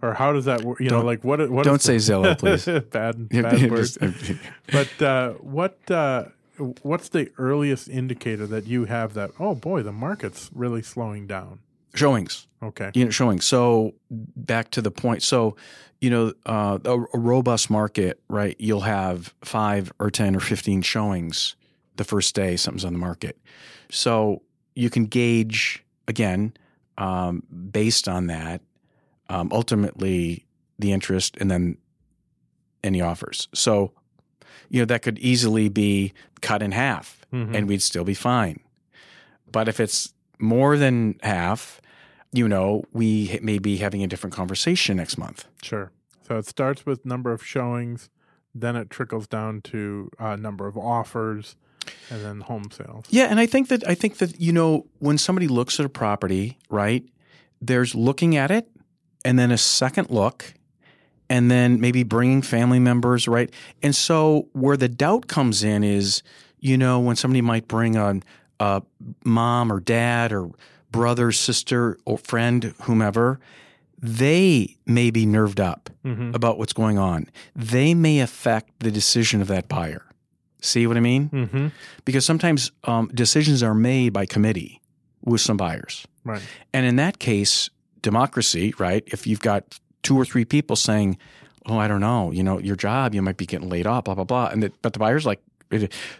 or 0.00 0.14
how 0.14 0.32
does 0.32 0.46
that 0.46 0.62
work? 0.62 0.80
You 0.80 0.86
know, 0.88 0.96
Hmm. 0.96 1.00
Don't- 1.00 1.06
like 1.06 1.24
what? 1.24 1.50
what 1.50 1.62
don't 1.64 1.82
say 1.82 1.98
the- 1.98 2.12
Zillow, 2.12 2.38
please. 2.38 2.64
bad, 2.88 3.28
bad 3.42 3.70
word. 3.70 3.90
But 4.72 5.02
uh, 5.02 5.32
what 5.40 5.78
uh, 5.90 6.24
what's 6.80 7.10
the 7.10 7.30
earliest 7.36 7.90
indicator 7.90 8.46
that 8.46 8.66
you 8.66 8.86
have 8.86 9.12
that? 9.12 9.30
Oh 9.38 9.54
boy, 9.54 9.82
the 9.82 9.92
market's 9.92 10.48
really 10.54 10.80
slowing 10.82 11.26
down. 11.26 11.58
showings. 11.94 12.46
Okay. 12.62 12.90
unit 12.94 13.12
showing. 13.12 13.42
So 13.42 13.92
back 14.10 14.70
to 14.70 14.80
the 14.80 14.90
point. 14.90 15.22
So 15.22 15.54
you 16.00 16.08
know, 16.08 16.32
uh, 16.46 16.78
a, 16.86 16.98
a 16.98 17.18
robust 17.18 17.68
market, 17.68 18.20
right? 18.30 18.56
You'll 18.58 18.80
have 18.88 19.34
five 19.42 19.92
or 19.98 20.10
ten 20.10 20.34
or 20.34 20.40
fifteen 20.40 20.80
showings 20.80 21.56
the 21.96 22.04
first 22.04 22.34
day 22.34 22.56
something's 22.56 22.84
on 22.84 22.92
the 22.92 22.98
market. 22.98 23.38
So 23.90 24.42
you 24.74 24.90
can 24.90 25.04
gauge 25.06 25.84
again 26.08 26.52
um, 26.98 27.42
based 27.70 28.08
on 28.08 28.26
that. 28.28 28.60
Um, 29.28 29.48
ultimately, 29.52 30.44
the 30.78 30.92
interest 30.92 31.36
and 31.40 31.50
then 31.50 31.78
any 32.82 33.00
offers. 33.00 33.48
So 33.54 33.92
you 34.68 34.80
know 34.80 34.84
that 34.86 35.02
could 35.02 35.18
easily 35.18 35.68
be 35.68 36.12
cut 36.40 36.62
in 36.62 36.72
half, 36.72 37.24
Mhm. 37.32 37.54
and 37.54 37.68
we'd 37.68 37.82
still 37.82 38.04
be 38.04 38.14
fine. 38.14 38.60
But 39.50 39.68
if 39.68 39.80
it's 39.80 40.12
more 40.38 40.76
than 40.76 41.14
half, 41.22 41.80
you 42.32 42.48
know, 42.48 42.84
we 42.92 43.38
may 43.42 43.58
be 43.58 43.76
having 43.78 44.02
a 44.02 44.06
different 44.06 44.34
conversation 44.34 44.96
next 44.96 45.16
month. 45.16 45.46
Sure. 45.62 45.90
So 46.26 46.36
it 46.38 46.46
starts 46.46 46.84
with 46.84 47.06
number 47.06 47.32
of 47.32 47.44
showings, 47.44 48.10
then 48.54 48.76
it 48.76 48.90
trickles 48.90 49.26
down 49.28 49.60
to 49.62 50.10
uh, 50.18 50.36
number 50.36 50.66
of 50.66 50.76
offers, 50.76 51.56
and 52.10 52.24
then 52.24 52.40
home 52.40 52.70
sales. 52.70 53.04
Yeah, 53.10 53.24
and 53.24 53.38
I 53.40 53.46
think 53.46 53.68
that 53.68 53.86
I 53.88 53.94
think 53.94 54.18
that 54.18 54.40
you 54.40 54.52
know 54.52 54.86
when 54.98 55.18
somebody 55.18 55.48
looks 55.48 55.78
at 55.80 55.86
a 55.86 55.88
property, 55.88 56.58
right? 56.70 57.04
There's 57.60 57.94
looking 57.94 58.36
at 58.36 58.50
it, 58.50 58.68
and 59.24 59.38
then 59.38 59.50
a 59.50 59.58
second 59.58 60.10
look, 60.10 60.54
and 61.30 61.50
then 61.50 61.80
maybe 61.80 62.02
bringing 62.02 62.42
family 62.42 62.78
members, 62.78 63.26
right? 63.26 63.50
And 63.82 63.94
so 63.94 64.48
where 64.52 64.76
the 64.76 64.88
doubt 64.88 65.26
comes 65.28 65.64
in 65.64 65.82
is, 65.84 66.22
you 66.58 66.76
know, 66.76 67.00
when 67.00 67.16
somebody 67.16 67.40
might 67.40 67.66
bring 67.68 67.96
a, 67.96 68.20
a 68.60 68.82
mom 69.24 69.72
or 69.72 69.80
dad 69.80 70.32
or 70.32 70.50
brother, 70.90 71.32
sister, 71.32 71.96
or 72.04 72.18
friend, 72.18 72.74
whomever, 72.82 73.40
they 73.98 74.76
may 74.86 75.10
be 75.10 75.26
nerved 75.26 75.60
up 75.60 75.90
Mm-hmm. 76.04 76.34
about 76.34 76.58
what's 76.58 76.74
going 76.74 76.98
on. 76.98 77.30
They 77.56 77.94
may 77.94 78.20
affect 78.20 78.80
the 78.80 78.90
decision 78.90 79.40
of 79.40 79.48
that 79.48 79.68
buyer. 79.68 80.04
See 80.64 80.86
what 80.86 80.96
I 80.96 81.00
mean? 81.00 81.28
Mm-hmm. 81.28 81.66
because 82.06 82.24
sometimes 82.24 82.72
um, 82.84 83.10
decisions 83.12 83.62
are 83.62 83.74
made 83.74 84.12
by 84.14 84.24
committee 84.24 84.80
with 85.22 85.40
some 85.42 85.56
buyers. 85.58 86.06
Right. 86.24 86.40
And 86.72 86.86
in 86.86 86.96
that 86.96 87.18
case, 87.18 87.68
democracy, 88.00 88.72
right? 88.78 89.02
If 89.06 89.26
you've 89.26 89.40
got 89.40 89.78
two 90.02 90.16
or 90.16 90.24
three 90.24 90.44
people 90.46 90.76
saying, 90.76 91.18
"Oh, 91.66 91.76
I 91.76 91.86
don't 91.88 92.00
know, 92.00 92.30
you 92.32 92.42
know, 92.42 92.58
your 92.58 92.76
job, 92.76 93.14
you 93.14 93.20
might 93.22 93.36
be 93.36 93.44
getting 93.46 93.68
laid 93.68 93.86
off, 93.86 94.04
blah 94.04 94.14
blah 94.14 94.24
blah," 94.24 94.46
and 94.48 94.62
the, 94.62 94.72
but 94.80 94.92
the 94.94 94.98
buyer's 94.98 95.26
like, 95.26 95.40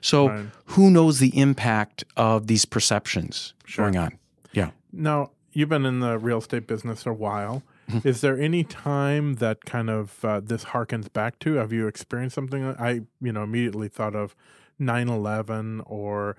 so 0.01 0.29
Right. 0.29 0.47
who 0.67 0.91
knows 0.91 1.21
the 1.21 1.39
impact 1.39 2.05
of 2.17 2.47
these 2.47 2.65
perceptions 2.67 3.55
Sure. 3.65 3.85
going 3.87 3.97
on? 3.97 4.19
Yeah. 4.53 4.71
Now, 4.93 5.31
you've 5.53 5.69
been 5.69 5.87
in 5.87 6.01
the 6.01 6.19
real 6.19 6.39
estate 6.39 6.67
business 6.67 7.07
a 7.07 7.13
while. 7.13 7.63
Is 8.05 8.21
there 8.21 8.39
any 8.41 8.65
time 8.65 9.35
that 9.35 9.65
kind 9.65 9.91
of 9.91 10.25
uh, 10.25 10.41
this 10.41 10.67
harkens 10.67 11.13
back 11.13 11.39
to? 11.41 11.55
Have 11.55 11.73
you 11.73 11.87
experienced 11.87 12.35
something? 12.35 12.65
I, 12.79 13.03
you 13.21 13.33
know, 13.33 13.43
immediately 13.43 13.89
thought 13.89 14.15
of 14.15 14.35
9/11 14.81 15.83
or 15.87 16.37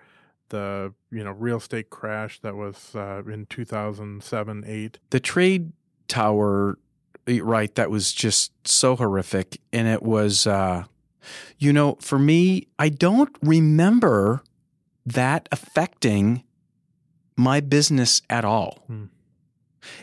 the, 0.50 0.94
you 1.12 1.24
know, 1.24 1.32
real 1.32 1.58
estate 1.58 1.90
crash 1.90 2.40
that 2.42 2.56
was 2.56 2.96
uh, 2.96 3.24
in 3.26 3.46
2007, 3.48 4.64
8. 4.66 5.00
The 5.10 5.20
trade 5.20 5.72
tower, 6.08 6.78
right? 7.28 7.74
That 7.76 7.90
was 7.90 8.14
just 8.14 8.52
so 8.68 8.96
horrific, 8.96 9.60
and 9.74 9.88
it 9.88 10.04
was, 10.04 10.46
uh, 10.48 10.86
you 11.58 11.74
know, 11.74 11.98
for 12.00 12.20
me, 12.20 12.68
I 12.78 12.90
don't 12.90 13.36
remember 13.42 14.44
that 15.06 15.48
affecting 15.52 16.44
my 17.36 17.60
business 17.60 18.22
at 18.30 18.46
all. 18.46 18.84
Hmm. 18.88 19.06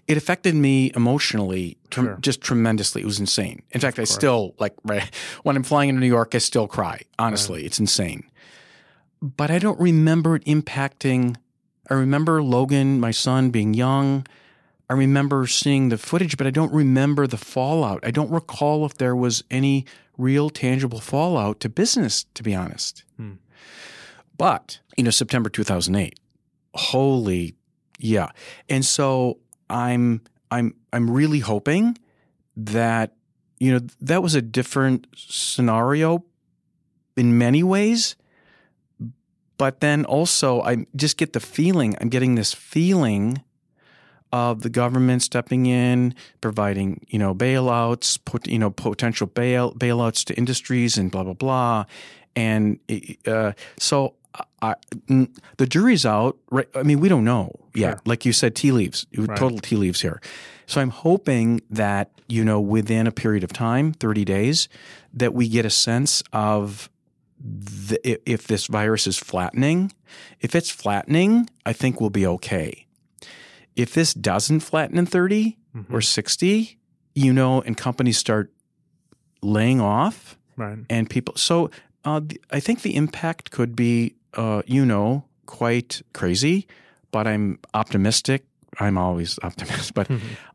It 0.06 0.16
affected 0.16 0.54
me 0.54 0.90
emotionally, 0.94 1.76
trem- 1.90 2.06
Sure. 2.06 2.18
just 2.20 2.40
tremendously. 2.40 3.02
It 3.02 3.06
was 3.06 3.20
insane. 3.20 3.62
In 3.70 3.80
fact, 3.80 3.98
I 3.98 4.04
still 4.04 4.54
like 4.58 4.74
right, 4.84 5.08
when 5.42 5.56
I'm 5.56 5.62
flying 5.62 5.88
into 5.88 6.00
New 6.00 6.06
York, 6.06 6.34
I 6.34 6.38
still 6.38 6.66
cry. 6.68 7.00
Honestly, 7.18 7.64
it's 7.64 7.78
insane. 7.78 8.24
But 9.20 9.50
I 9.50 9.58
don't 9.58 9.78
remember 9.80 10.36
it 10.36 10.44
impacting. 10.44 11.36
I 11.90 11.94
remember 11.94 12.42
Logan, 12.42 12.98
my 13.00 13.10
son, 13.12 13.50
being 13.50 13.74
young. 13.74 14.26
I 14.90 14.94
remember 14.94 15.46
seeing 15.46 15.88
the 15.88 15.96
footage, 15.98 16.36
but 16.36 16.46
I 16.46 16.50
don't 16.50 16.72
remember 16.72 17.26
the 17.26 17.36
fallout. 17.38 18.00
I 18.04 18.10
don't 18.10 18.30
recall 18.30 18.84
if 18.84 18.94
there 18.94 19.16
was 19.16 19.42
any 19.50 19.86
real 20.18 20.50
tangible 20.50 21.00
fallout 21.00 21.60
to 21.60 21.68
business, 21.68 22.26
to 22.34 22.42
be 22.42 22.54
honest. 22.54 23.04
Hmm. 23.16 23.34
But, 24.36 24.80
you 24.96 25.04
know, 25.04 25.10
September 25.10 25.48
2008, 25.48 26.18
holy, 26.74 27.54
yeah. 27.98 28.30
And 28.68 28.84
so 28.84 29.38
I'm, 29.73 30.23
I'm, 30.50 30.75
I'm 30.93 31.11
really 31.11 31.41
hoping 31.41 31.99
that, 32.57 33.14
you 33.59 33.73
know, 33.73 33.81
that 34.00 34.23
was 34.23 34.35
a 34.35 34.43
different 34.43 35.07
scenario 35.17 36.25
in 37.17 37.38
many 37.38 37.62
ways. 37.62 38.17
But 39.59 39.81
then 39.81 40.05
also, 40.05 40.61
I 40.62 40.87
just 40.97 41.17
get 41.17 41.33
the 41.33 41.41
feeling, 41.41 41.95
I'm 42.00 42.09
getting 42.09 42.35
this 42.35 42.52
feeling 42.52 43.43
of 44.33 44.62
the 44.62 44.71
government 44.71 45.23
stepping 45.23 45.67
in, 45.67 46.14
providing 46.41 47.05
you 47.09 47.19
know 47.19 47.35
bailouts, 47.35 48.19
put 48.25 48.49
you 48.49 48.59
know 48.59 48.71
potential 48.71 49.26
bail 49.26 49.73
bailouts 49.75 50.25
to 50.25 50.35
industries 50.37 50.97
and 50.97 51.11
blah 51.11 51.23
blah 51.23 51.35
blah, 51.35 51.85
and 52.35 52.79
uh, 53.26 53.52
so 53.79 54.14
I, 54.62 54.74
the 55.58 55.66
jury's 55.66 56.06
out. 56.06 56.38
Right? 56.50 56.68
I 56.74 56.82
mean, 56.82 57.00
we 57.00 57.08
don't 57.08 57.24
know 57.24 57.52
yet. 57.74 57.90
Sure. 57.90 58.00
Like 58.06 58.24
you 58.24 58.32
said, 58.32 58.54
tea 58.54 58.72
leaves, 58.72 59.06
total 59.36 59.58
tea 59.58 59.76
leaves 59.76 60.00
here. 60.02 60.20
So 60.66 60.80
I'm 60.80 60.90
hoping 60.90 61.60
that 61.70 62.10
you 62.28 62.44
know 62.44 62.60
within 62.60 63.06
a 63.06 63.12
period 63.12 63.44
of 63.44 63.52
time, 63.52 63.92
30 63.92 64.24
days, 64.24 64.68
that 65.12 65.34
we 65.34 65.48
get 65.48 65.66
a 65.66 65.70
sense 65.70 66.22
of 66.32 66.88
the, 67.44 67.98
if 68.30 68.46
this 68.46 68.66
virus 68.68 69.06
is 69.06 69.18
flattening. 69.18 69.92
If 70.40 70.54
it's 70.54 70.70
flattening, 70.70 71.50
I 71.66 71.72
think 71.72 72.00
we'll 72.00 72.10
be 72.10 72.26
okay. 72.26 72.86
If 73.74 73.92
this 73.94 74.14
doesn't 74.14 74.60
flatten 74.60 74.98
in 74.98 75.06
30 75.06 75.58
Mm-hmm. 75.74 75.94
or 75.96 76.02
60, 76.02 76.78
you 77.14 77.32
know, 77.32 77.62
and 77.62 77.74
companies 77.78 78.18
start 78.18 78.52
laying 79.40 79.80
off 79.80 80.36
Right. 80.56 80.78
and 80.90 81.08
people. 81.08 81.34
So 81.36 81.70
uh, 82.04 82.20
I 82.50 82.60
think 82.60 82.82
the 82.82 82.94
impact 82.94 83.50
could 83.50 83.74
be, 83.74 84.14
uh, 84.34 84.62
you 84.66 84.84
know, 84.86 85.24
quite 85.46 86.02
crazy, 86.12 86.66
but 87.10 87.26
I'm 87.26 87.58
optimistic. 87.74 88.44
I'm 88.80 88.96
always 88.96 89.38
optimistic, 89.42 89.94
but 89.94 90.10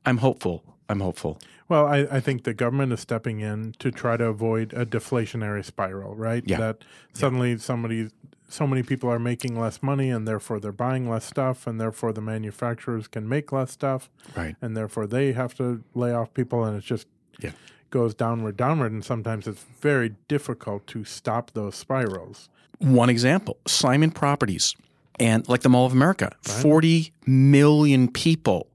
I'm 0.06 0.18
hopeful. 0.18 0.64
I'm 0.90 1.00
hopeful. 1.02 1.38
Well, 1.70 1.86
I, 1.86 2.08
I 2.10 2.20
think 2.22 2.44
the 2.46 2.54
government 2.54 2.94
is 2.94 3.02
stepping 3.02 3.42
in 3.42 3.74
to 3.80 3.92
try 3.92 4.16
to 4.18 4.26
avoid 4.26 4.74
a 4.74 4.86
deflationary 4.86 5.64
spiral, 5.66 6.16
right? 6.16 6.42
Yeah. 6.46 6.58
That 6.58 6.84
suddenly 7.14 7.58
somebody, 7.58 8.10
so 8.48 8.66
many 8.66 8.84
people 8.84 9.10
are 9.10 9.20
making 9.20 9.60
less 9.60 9.84
money, 9.84 10.10
and 10.10 10.26
therefore 10.26 10.62
they're 10.62 10.72
buying 10.72 11.10
less 11.10 11.26
stuff, 11.26 11.68
and 11.68 11.80
therefore 11.80 12.14
the 12.14 12.22
manufacturers 12.22 13.08
can 13.08 13.28
make 13.28 13.52
less 13.52 13.72
stuff, 13.72 14.10
Right. 14.36 14.56
and 14.62 14.78
therefore 14.78 15.08
they 15.08 15.34
have 15.34 15.54
to 15.56 15.84
lay 15.94 16.14
off 16.14 16.34
people, 16.34 16.64
and 16.64 16.78
it 16.78 16.86
just 16.86 17.06
Yeah. 17.40 17.52
goes 17.92 18.16
downward, 18.16 18.56
downward, 18.56 18.94
and 18.94 19.04
sometimes 19.04 19.46
it's 19.46 19.66
very 19.82 20.16
difficult 20.30 20.88
to 20.88 21.04
stop 21.04 21.52
those 21.52 21.76
spirals. 21.76 22.50
One 22.80 23.10
example 23.10 23.58
Simon 23.68 24.12
Properties 24.12 24.76
and 25.20 25.48
like 25.50 25.62
the 25.62 25.70
Mall 25.70 25.86
of 25.86 25.94
America, 25.94 26.32
40 26.42 27.12
million 27.26 28.08
people 28.08 28.68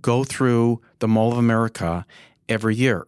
go 0.00 0.24
through 0.24 0.80
the 1.00 1.08
Mall 1.08 1.32
of 1.32 1.38
America 1.38 2.06
every 2.48 2.76
year. 2.76 3.06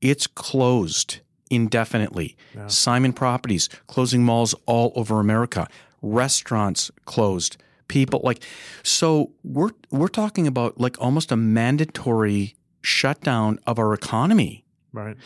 It's 0.00 0.26
closed 0.26 1.20
indefinitely. 1.50 2.36
Yeah. 2.54 2.66
Simon 2.66 3.12
Properties 3.12 3.68
closing 3.86 4.24
malls 4.24 4.54
all 4.66 4.92
over 4.96 5.20
America, 5.20 5.68
restaurants 6.02 6.90
closed. 7.04 7.56
People 7.86 8.20
like 8.24 8.42
so 8.82 9.30
we're 9.44 9.70
we're 9.90 10.08
talking 10.08 10.46
about 10.46 10.80
like 10.80 11.00
almost 11.00 11.30
a 11.30 11.36
mandatory 11.36 12.56
shutdown 12.80 13.60
of 13.66 13.78
our 13.78 13.92
economy. 13.94 14.63
Right. 14.94 15.16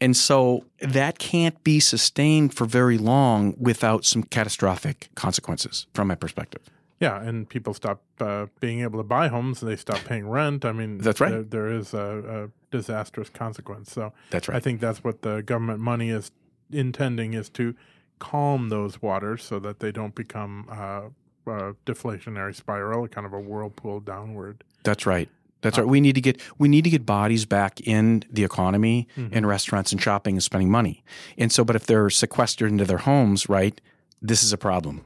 And 0.00 0.16
so 0.16 0.64
that 0.80 1.18
can't 1.18 1.62
be 1.62 1.78
sustained 1.78 2.54
for 2.54 2.64
very 2.64 2.96
long 2.96 3.54
without 3.58 4.04
some 4.06 4.22
catastrophic 4.22 5.10
consequences 5.14 5.86
from 5.94 6.08
my 6.08 6.14
perspective. 6.14 6.62
Yeah, 7.00 7.22
and 7.22 7.48
people 7.48 7.72
stop 7.72 8.02
uh, 8.18 8.46
being 8.60 8.80
able 8.80 8.98
to 8.98 9.04
buy 9.04 9.28
homes, 9.28 9.62
and 9.62 9.70
they 9.70 9.76
stop 9.76 10.04
paying 10.04 10.28
rent. 10.28 10.64
I 10.64 10.72
mean, 10.72 10.98
That's 10.98 11.20
right. 11.20 11.30
There, 11.30 11.42
there 11.42 11.68
is 11.68 11.94
a, 11.94 12.48
a 12.50 12.74
disastrous 12.76 13.30
consequence. 13.30 13.92
So 13.92 14.12
That's 14.30 14.48
right. 14.48 14.56
I 14.56 14.60
think 14.60 14.80
that's 14.80 15.04
what 15.04 15.22
the 15.22 15.42
government 15.42 15.80
money 15.80 16.10
is 16.10 16.30
intending 16.70 17.34
is 17.34 17.48
to 17.50 17.74
calm 18.18 18.68
those 18.68 19.00
waters 19.00 19.42
so 19.42 19.58
that 19.60 19.80
they 19.80 19.92
don't 19.92 20.14
become 20.14 20.66
uh, 20.70 21.08
a 21.46 21.74
deflationary 21.86 22.54
spiral, 22.54 23.04
a 23.04 23.08
kind 23.08 23.26
of 23.26 23.32
a 23.32 23.40
whirlpool 23.40 24.00
downward. 24.00 24.64
That's 24.84 25.06
right. 25.06 25.28
That's 25.62 25.76
right. 25.78 25.86
We 25.86 26.00
need 26.00 26.14
to 26.14 26.20
get 26.20 26.40
we 26.58 26.68
need 26.68 26.84
to 26.84 26.90
get 26.90 27.04
bodies 27.04 27.44
back 27.46 27.80
in 27.82 28.22
the 28.30 28.44
economy 28.44 29.06
Mm-hmm. 29.16 29.34
and 29.36 29.46
restaurants 29.46 29.92
and 29.92 30.00
shopping 30.00 30.34
and 30.36 30.42
spending 30.42 30.70
money. 30.70 31.04
And 31.38 31.52
so 31.52 31.64
but 31.64 31.76
if 31.76 31.86
they're 31.86 32.10
sequestered 32.10 32.70
into 32.70 32.84
their 32.84 32.98
homes, 32.98 33.48
right, 33.48 33.80
this 34.22 34.42
is 34.42 34.52
a 34.52 34.58
problem. 34.58 35.04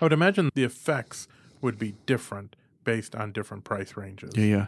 I 0.00 0.04
would 0.04 0.12
imagine 0.12 0.50
the 0.54 0.64
effects 0.64 1.28
would 1.60 1.78
be 1.78 1.94
different 2.06 2.56
based 2.84 3.14
on 3.14 3.32
different 3.32 3.64
price 3.64 3.96
ranges. 3.96 4.32
Yeah, 4.36 4.44
yeah. 4.44 4.66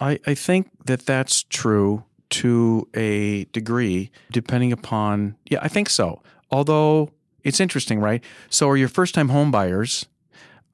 I, 0.00 0.18
I 0.26 0.34
think 0.34 0.68
that 0.86 1.06
that's 1.06 1.42
true 1.44 2.04
to 2.28 2.88
a 2.94 3.44
degree, 3.52 4.10
depending 4.32 4.72
upon. 4.72 5.36
Yeah, 5.48 5.60
I 5.62 5.68
think 5.68 5.88
so. 5.88 6.22
Although 6.50 7.10
it's 7.44 7.60
interesting, 7.60 8.00
right? 8.00 8.22
So, 8.50 8.68
are 8.68 8.76
your 8.76 8.88
first 8.88 9.14
time 9.14 9.28
home 9.28 9.50
buyers? 9.50 10.06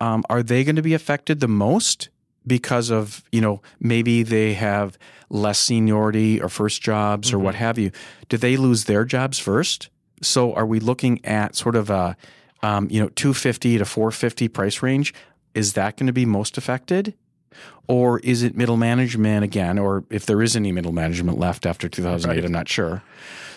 Um, 0.00 0.24
are 0.30 0.42
they 0.42 0.64
going 0.64 0.76
to 0.76 0.82
be 0.82 0.94
affected 0.94 1.40
the 1.40 1.48
most 1.48 2.08
because 2.46 2.90
of 2.90 3.22
you 3.32 3.40
know 3.40 3.62
maybe 3.80 4.22
they 4.22 4.54
have 4.54 4.98
less 5.30 5.58
seniority 5.58 6.40
or 6.40 6.48
first 6.48 6.82
jobs 6.82 7.32
or 7.32 7.38
what 7.38 7.54
have 7.54 7.78
you? 7.78 7.90
Do 8.28 8.36
they 8.36 8.56
lose 8.56 8.84
their 8.84 9.04
jobs 9.04 9.38
first? 9.38 9.88
So, 10.20 10.54
are 10.54 10.66
we 10.66 10.78
looking 10.78 11.24
at 11.24 11.56
sort 11.56 11.76
of 11.76 11.90
a 11.90 12.16
um, 12.62 12.88
you 12.90 13.00
know 13.00 13.08
two 13.10 13.34
fifty 13.34 13.78
to 13.78 13.84
four 13.84 14.10
fifty 14.10 14.48
price 14.48 14.82
range? 14.82 15.14
Is 15.54 15.74
that 15.74 15.96
going 15.96 16.06
to 16.06 16.12
be 16.12 16.26
most 16.26 16.56
affected? 16.56 17.14
Or 17.88 18.20
is 18.20 18.42
it 18.42 18.56
middle 18.56 18.76
management 18.76 19.44
again? 19.44 19.78
Or 19.78 20.04
if 20.08 20.24
there 20.24 20.40
is 20.40 20.56
any 20.56 20.72
middle 20.72 20.92
management 20.92 21.38
left 21.38 21.66
after 21.66 21.88
2008, 21.88 22.44
I'm 22.44 22.52
not 22.52 22.68
sure. 22.68 23.02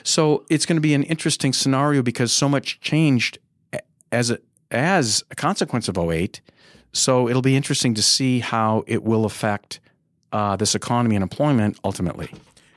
So 0.03 0.43
it's 0.49 0.65
going 0.65 0.75
to 0.75 0.81
be 0.81 0.93
an 0.93 1.03
interesting 1.03 1.53
scenario 1.53 2.01
because 2.01 2.31
so 2.31 2.49
much 2.49 2.81
changed 2.81 3.37
as 4.11 4.31
a, 4.31 4.39
as 4.71 5.23
a 5.31 5.35
consequence 5.35 5.87
of 5.87 5.97
08. 5.97 6.41
So 6.95 7.27
it'll 7.27 7.41
be 7.41 7.55
interesting 7.57 7.93
to 7.95 8.01
see 8.01 8.39
how 8.39 8.83
it 8.87 9.03
will 9.03 9.25
affect 9.25 9.79
uh, 10.31 10.55
this 10.55 10.75
economy 10.75 11.15
and 11.15 11.23
employment 11.23 11.77
ultimately. 11.83 12.31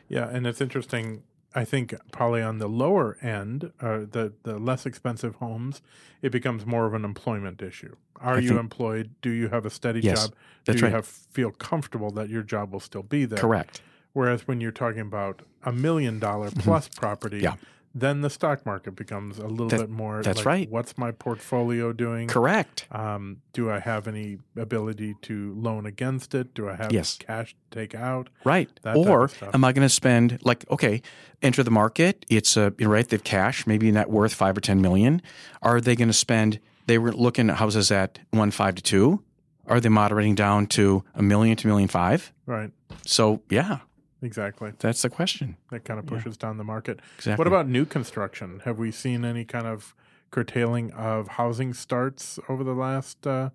Yeah, 0.08 0.28
and 0.28 0.46
it's 0.46 0.60
interesting. 0.60 1.22
I 1.54 1.64
think 1.64 1.94
probably 2.12 2.42
on 2.42 2.58
the 2.58 2.68
lower 2.68 3.16
end, 3.22 3.72
uh, 3.80 4.00
the 4.10 4.32
the 4.42 4.58
less 4.58 4.86
expensive 4.86 5.36
homes, 5.36 5.80
it 6.20 6.30
becomes 6.32 6.66
more 6.66 6.84
of 6.86 6.94
an 6.94 7.04
employment 7.04 7.62
issue. 7.62 7.94
Are 8.20 8.40
you 8.40 8.48
think- 8.48 8.60
employed? 8.60 9.10
Do 9.22 9.30
you 9.30 9.48
have 9.48 9.64
a 9.64 9.70
steady 9.70 10.00
Yes, 10.00 10.26
job? 10.28 10.34
that's 10.64 10.76
Do 10.76 10.86
you 10.86 10.92
right. 10.92 10.96
have 10.96 11.06
feel 11.06 11.50
comfortable 11.52 12.10
that 12.12 12.28
your 12.28 12.42
job 12.42 12.72
will 12.72 12.80
still 12.80 13.02
be 13.04 13.24
there? 13.24 13.38
Correct. 13.38 13.80
Whereas 14.14 14.48
when 14.48 14.60
you're 14.60 14.72
talking 14.72 15.00
about 15.02 15.42
a 15.62 15.72
million 15.72 16.18
dollar 16.18 16.50
plus 16.50 16.88
property, 16.88 17.36
Mm-hmm. 17.42 17.44
Yeah. 17.44 17.54
Then 17.94 18.20
the 18.20 18.30
stock 18.30 18.64
market 18.66 18.94
becomes 18.94 19.38
a 19.38 19.46
little 19.46 19.68
That- 19.68 19.80
bit 19.80 19.90
more. 19.90 20.22
that's 20.22 20.38
like, 20.38 20.46
right. 20.46 20.70
What's 20.70 20.96
my 20.98 21.10
portfolio 21.10 21.92
doing? 21.92 22.28
Correct. 22.28 22.86
Um, 22.92 23.38
do 23.52 23.70
I 23.70 23.78
have 23.80 24.06
any 24.06 24.38
ability 24.56 25.14
to 25.22 25.54
loan 25.56 25.86
against 25.86 26.34
it? 26.34 26.54
Do 26.54 26.68
I 26.68 26.76
have 26.76 26.92
Yes. 26.92 27.16
cash 27.18 27.54
to 27.70 27.78
take 27.78 27.94
out? 27.94 28.28
Right. 28.44 28.68
That 28.82 28.96
or 28.96 29.30
am 29.52 29.64
I 29.64 29.72
going 29.72 29.86
to 29.86 29.92
spend 29.94 30.38
like 30.44 30.64
okay, 30.70 31.02
enter 31.42 31.62
the 31.62 31.70
market? 31.70 32.24
It's 32.28 32.56
a 32.56 32.72
right. 32.80 33.08
They've 33.08 33.24
cash, 33.24 33.66
maybe 33.66 33.90
net 33.90 34.10
worth 34.10 34.34
five 34.34 34.56
or 34.56 34.60
ten 34.60 34.80
million. 34.80 35.22
Are 35.62 35.80
they 35.80 35.96
going 35.96 36.08
to 36.08 36.14
spend? 36.14 36.60
They 36.86 36.98
were 36.98 37.12
looking 37.12 37.50
at 37.50 37.56
houses 37.56 37.90
at 37.90 38.18
one 38.30 38.50
five 38.50 38.74
to 38.76 38.82
two. 38.82 39.22
Are 39.66 39.80
they 39.80 39.90
moderating 39.90 40.34
down 40.34 40.66
to 40.68 41.04
a 41.14 41.22
million 41.22 41.56
to 41.56 41.66
million 41.66 41.88
five? 41.88 42.32
Right. 42.46 42.70
So 43.04 43.42
yeah, 43.50 43.80
Exactly. 44.20 44.72
that's 44.78 45.02
the 45.02 45.10
question. 45.10 45.56
That 45.70 45.84
kind 45.84 46.00
of 46.00 46.06
pushes 46.06 46.36
down 46.36 46.58
the 46.58 46.64
market. 46.64 47.00
Exactly. 47.18 47.40
What 47.40 47.46
about 47.46 47.68
new 47.68 47.84
construction? 47.84 48.62
Have 48.64 48.78
we 48.78 48.90
seen 48.90 49.24
any 49.24 49.44
kind 49.44 49.66
of 49.66 49.94
curtailing 50.30 50.90
of 50.92 51.28
housing 51.28 51.72
starts 51.72 52.38
over 52.48 52.64
the 52.64 52.74
last 52.74 53.26
uh, 53.26 53.50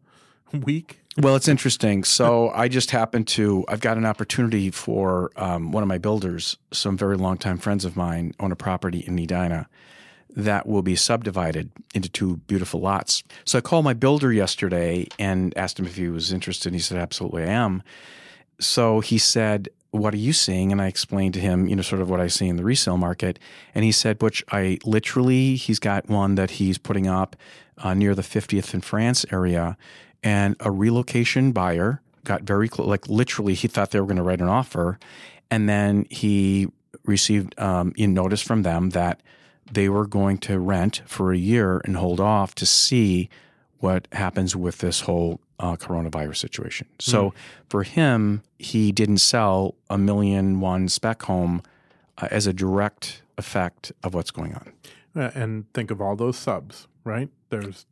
week? 0.53 0.99
Well, 1.17 1.35
it's 1.35 1.47
interesting. 1.47 2.03
So 2.03 2.49
I 2.49 2.67
just 2.67 2.91
happened 2.91 3.27
to, 3.29 3.65
I've 3.67 3.81
got 3.81 3.97
an 3.97 4.05
opportunity 4.05 4.71
for 4.71 5.31
um, 5.35 5.71
one 5.71 5.83
of 5.83 5.89
my 5.89 5.99
builders, 5.99 6.57
some 6.71 6.97
very 6.97 7.17
longtime 7.17 7.57
friends 7.57 7.85
of 7.85 7.95
mine 7.95 8.33
own 8.39 8.51
a 8.51 8.55
property 8.55 8.99
in 9.05 9.19
Edina 9.19 9.67
that 10.35 10.65
will 10.65 10.81
be 10.81 10.95
subdivided 10.95 11.69
into 11.93 12.09
two 12.09 12.37
beautiful 12.47 12.79
lots. 12.79 13.23
So 13.45 13.59
I 13.59 13.61
called 13.61 13.85
my 13.85 13.93
builder 13.93 14.33
yesterday 14.33 15.07
and 15.19 15.55
asked 15.55 15.79
him 15.79 15.85
if 15.85 15.95
he 15.95 16.07
was 16.07 16.33
interested. 16.33 16.69
And 16.69 16.75
he 16.75 16.81
said, 16.81 16.97
absolutely, 16.97 17.43
I 17.43 17.49
am. 17.49 17.83
So 18.59 18.99
he 18.99 19.19
said, 19.19 19.69
what 19.93 20.13
are 20.13 20.17
you 20.17 20.33
seeing? 20.33 20.71
And 20.71 20.81
I 20.81 20.87
explained 20.87 21.35
to 21.35 21.39
him, 21.39 21.67
you 21.67 21.75
know, 21.75 21.83
sort 21.83 22.01
of 22.01 22.09
what 22.09 22.19
I 22.19 22.25
see 22.25 22.47
in 22.47 22.55
the 22.55 22.63
resale 22.63 22.97
market. 22.97 23.37
And 23.75 23.85
he 23.85 23.91
said, 23.91 24.17
Butch, 24.17 24.43
I 24.51 24.79
literally, 24.83 25.55
he's 25.55 25.77
got 25.77 26.09
one 26.09 26.33
that 26.33 26.51
he's 26.51 26.79
putting 26.79 27.07
up 27.07 27.35
uh, 27.77 27.93
near 27.93 28.15
the 28.15 28.23
50th 28.23 28.73
in 28.73 28.81
France 28.81 29.23
area. 29.31 29.77
And 30.23 30.55
a 30.59 30.71
relocation 30.71 31.51
buyer 31.51 32.01
got 32.23 32.41
very 32.41 32.69
close, 32.69 32.87
like 32.87 33.07
literally, 33.07 33.53
he 33.53 33.67
thought 33.67 33.91
they 33.91 33.99
were 33.99 34.07
going 34.07 34.17
to 34.17 34.23
write 34.23 34.41
an 34.41 34.47
offer. 34.47 34.97
And 35.51 35.69
then 35.69 36.07
he 36.09 36.69
received 37.05 37.59
um, 37.59 37.93
notice 37.95 38.41
from 38.41 38.63
them 38.63 38.91
that 38.91 39.21
they 39.71 39.89
were 39.89 40.07
going 40.07 40.39
to 40.39 40.57
rent 40.57 41.03
for 41.05 41.31
a 41.31 41.37
year 41.37 41.81
and 41.85 41.97
hold 41.97 42.19
off 42.19 42.55
to 42.55 42.65
see 42.65 43.29
what 43.77 44.07
happens 44.11 44.55
with 44.55 44.79
this 44.79 45.01
whole 45.01 45.39
uh, 45.63 45.75
coronavirus 45.77 46.35
situation. 46.37 46.87
So 46.99 47.33
for 47.69 47.83
him, 47.83 48.41
he 48.59 48.91
didn't 48.91 49.19
sell 49.19 49.75
a 49.89 49.97
million 49.97 50.59
one 50.59 50.89
spec 50.89 51.23
home 51.23 51.61
uh, 52.17 52.27
as 52.29 52.45
a 52.47 52.53
direct 52.53 53.21
effect 53.37 53.91
of 54.03 54.13
what's 54.13 54.29
going 54.31 54.53
on. 54.55 54.73
Uh, 55.15 55.31
and 55.33 55.71
think 55.73 55.89
of 55.89 56.01
all 56.01 56.15
those 56.15 56.37
subs, 56.37 56.87
right? 57.05 57.29
There's 57.49 57.85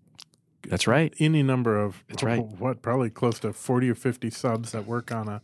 That's 0.68 0.86
right. 0.86 1.14
any 1.20 1.44
number 1.44 1.80
of 1.80 2.04
That's 2.10 2.24
right. 2.24 2.44
what 2.44 2.82
probably 2.82 3.10
close 3.10 3.40
to 3.40 3.54
40 3.54 3.90
or 3.90 3.96
50 3.96 4.30
subs 4.32 4.72
that 4.74 4.86
work 4.86 5.12
on 5.12 5.28
a, 5.30 5.42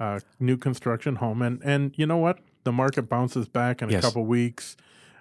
uh 0.00 0.18
new 0.40 0.56
construction 0.56 1.14
home 1.16 1.40
and 1.40 1.62
and 1.62 1.92
you 1.96 2.04
know 2.04 2.16
what 2.16 2.40
the 2.64 2.72
market 2.72 3.02
bounces 3.08 3.46
back 3.46 3.80
in 3.80 3.88
a 3.90 3.92
Yes. 3.92 4.02
couple 4.04 4.24
weeks 4.26 4.76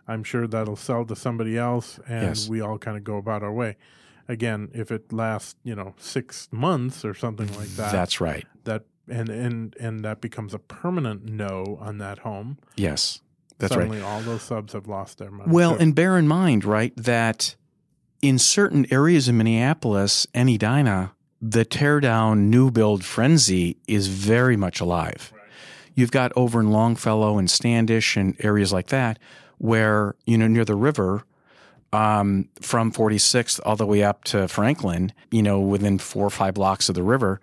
i'm 0.07 0.23
sure 0.23 0.47
that'll 0.47 0.75
sell 0.75 1.05
to 1.05 1.15
somebody 1.15 1.55
else 1.59 1.99
and 2.07 2.29
Yes. 2.29 2.49
we 2.49 2.59
all 2.59 2.79
kind 2.79 2.97
of 2.97 3.03
go 3.03 3.17
about 3.17 3.43
our 3.43 3.53
way 3.53 3.77
again, 4.27 4.69
if 4.73 4.91
it 4.91 5.11
lasts, 5.11 5.55
you 5.63 5.75
know, 5.75 5.93
six 5.97 6.47
months 6.51 7.03
or 7.05 7.13
something 7.13 7.47
like 7.57 7.69
that, 7.69 7.91
That's 7.91 8.19
right. 8.21 8.45
that 8.63 8.85
and 9.09 9.29
and 9.29 9.75
and 9.79 10.03
that 10.05 10.21
becomes 10.21 10.53
a 10.53 10.59
permanent 10.59 11.25
no 11.25 11.77
on 11.81 11.97
that 11.97 12.19
home. 12.19 12.57
Yes. 12.75 13.21
That's 13.59 13.75
right. 13.75 13.83
suddenly 13.83 14.01
all 14.01 14.21
those 14.21 14.41
subs 14.41 14.73
have 14.73 14.87
lost 14.87 15.17
their 15.19 15.31
money. 15.31 15.51
Well, 15.51 15.73
So- 15.75 15.79
and 15.79 15.93
bear 15.95 16.17
in 16.17 16.27
mind, 16.27 16.65
right, 16.65 16.93
that 16.97 17.55
in 18.21 18.39
certain 18.39 18.85
areas 18.91 19.27
in 19.27 19.37
Minneapolis 19.37 20.25
and 20.33 20.49
Edina, 20.49 21.11
the 21.41 21.65
tear 21.65 21.99
down 21.99 22.49
new 22.49 22.71
build 22.71 23.03
frenzy 23.03 23.77
is 23.87 24.07
very 24.07 24.55
much 24.57 24.79
alive. 24.79 25.33
You've 25.93 26.11
got 26.11 26.31
over 26.35 26.59
in 26.61 26.71
Longfellow 26.71 27.37
and 27.37 27.49
Standish 27.49 28.15
and 28.17 28.35
areas 28.39 28.71
like 28.73 28.87
that 28.87 29.19
where, 29.59 30.15
you 30.25 30.37
know, 30.37 30.47
near 30.47 30.65
the 30.65 30.75
river, 30.75 31.23
um, 31.93 32.49
from 32.59 32.91
46th 32.91 33.59
all 33.63 33.75
the 33.75 33.85
way 33.85 34.03
up 34.03 34.23
to 34.25 34.47
Franklin, 34.47 35.13
you 35.31 35.43
know, 35.43 35.59
within 35.59 35.99
four 35.99 36.25
or 36.25 36.31
five 36.31 36.55
blocks 36.55 36.89
of 36.89 36.95
the 36.95 37.03
river, 37.03 37.39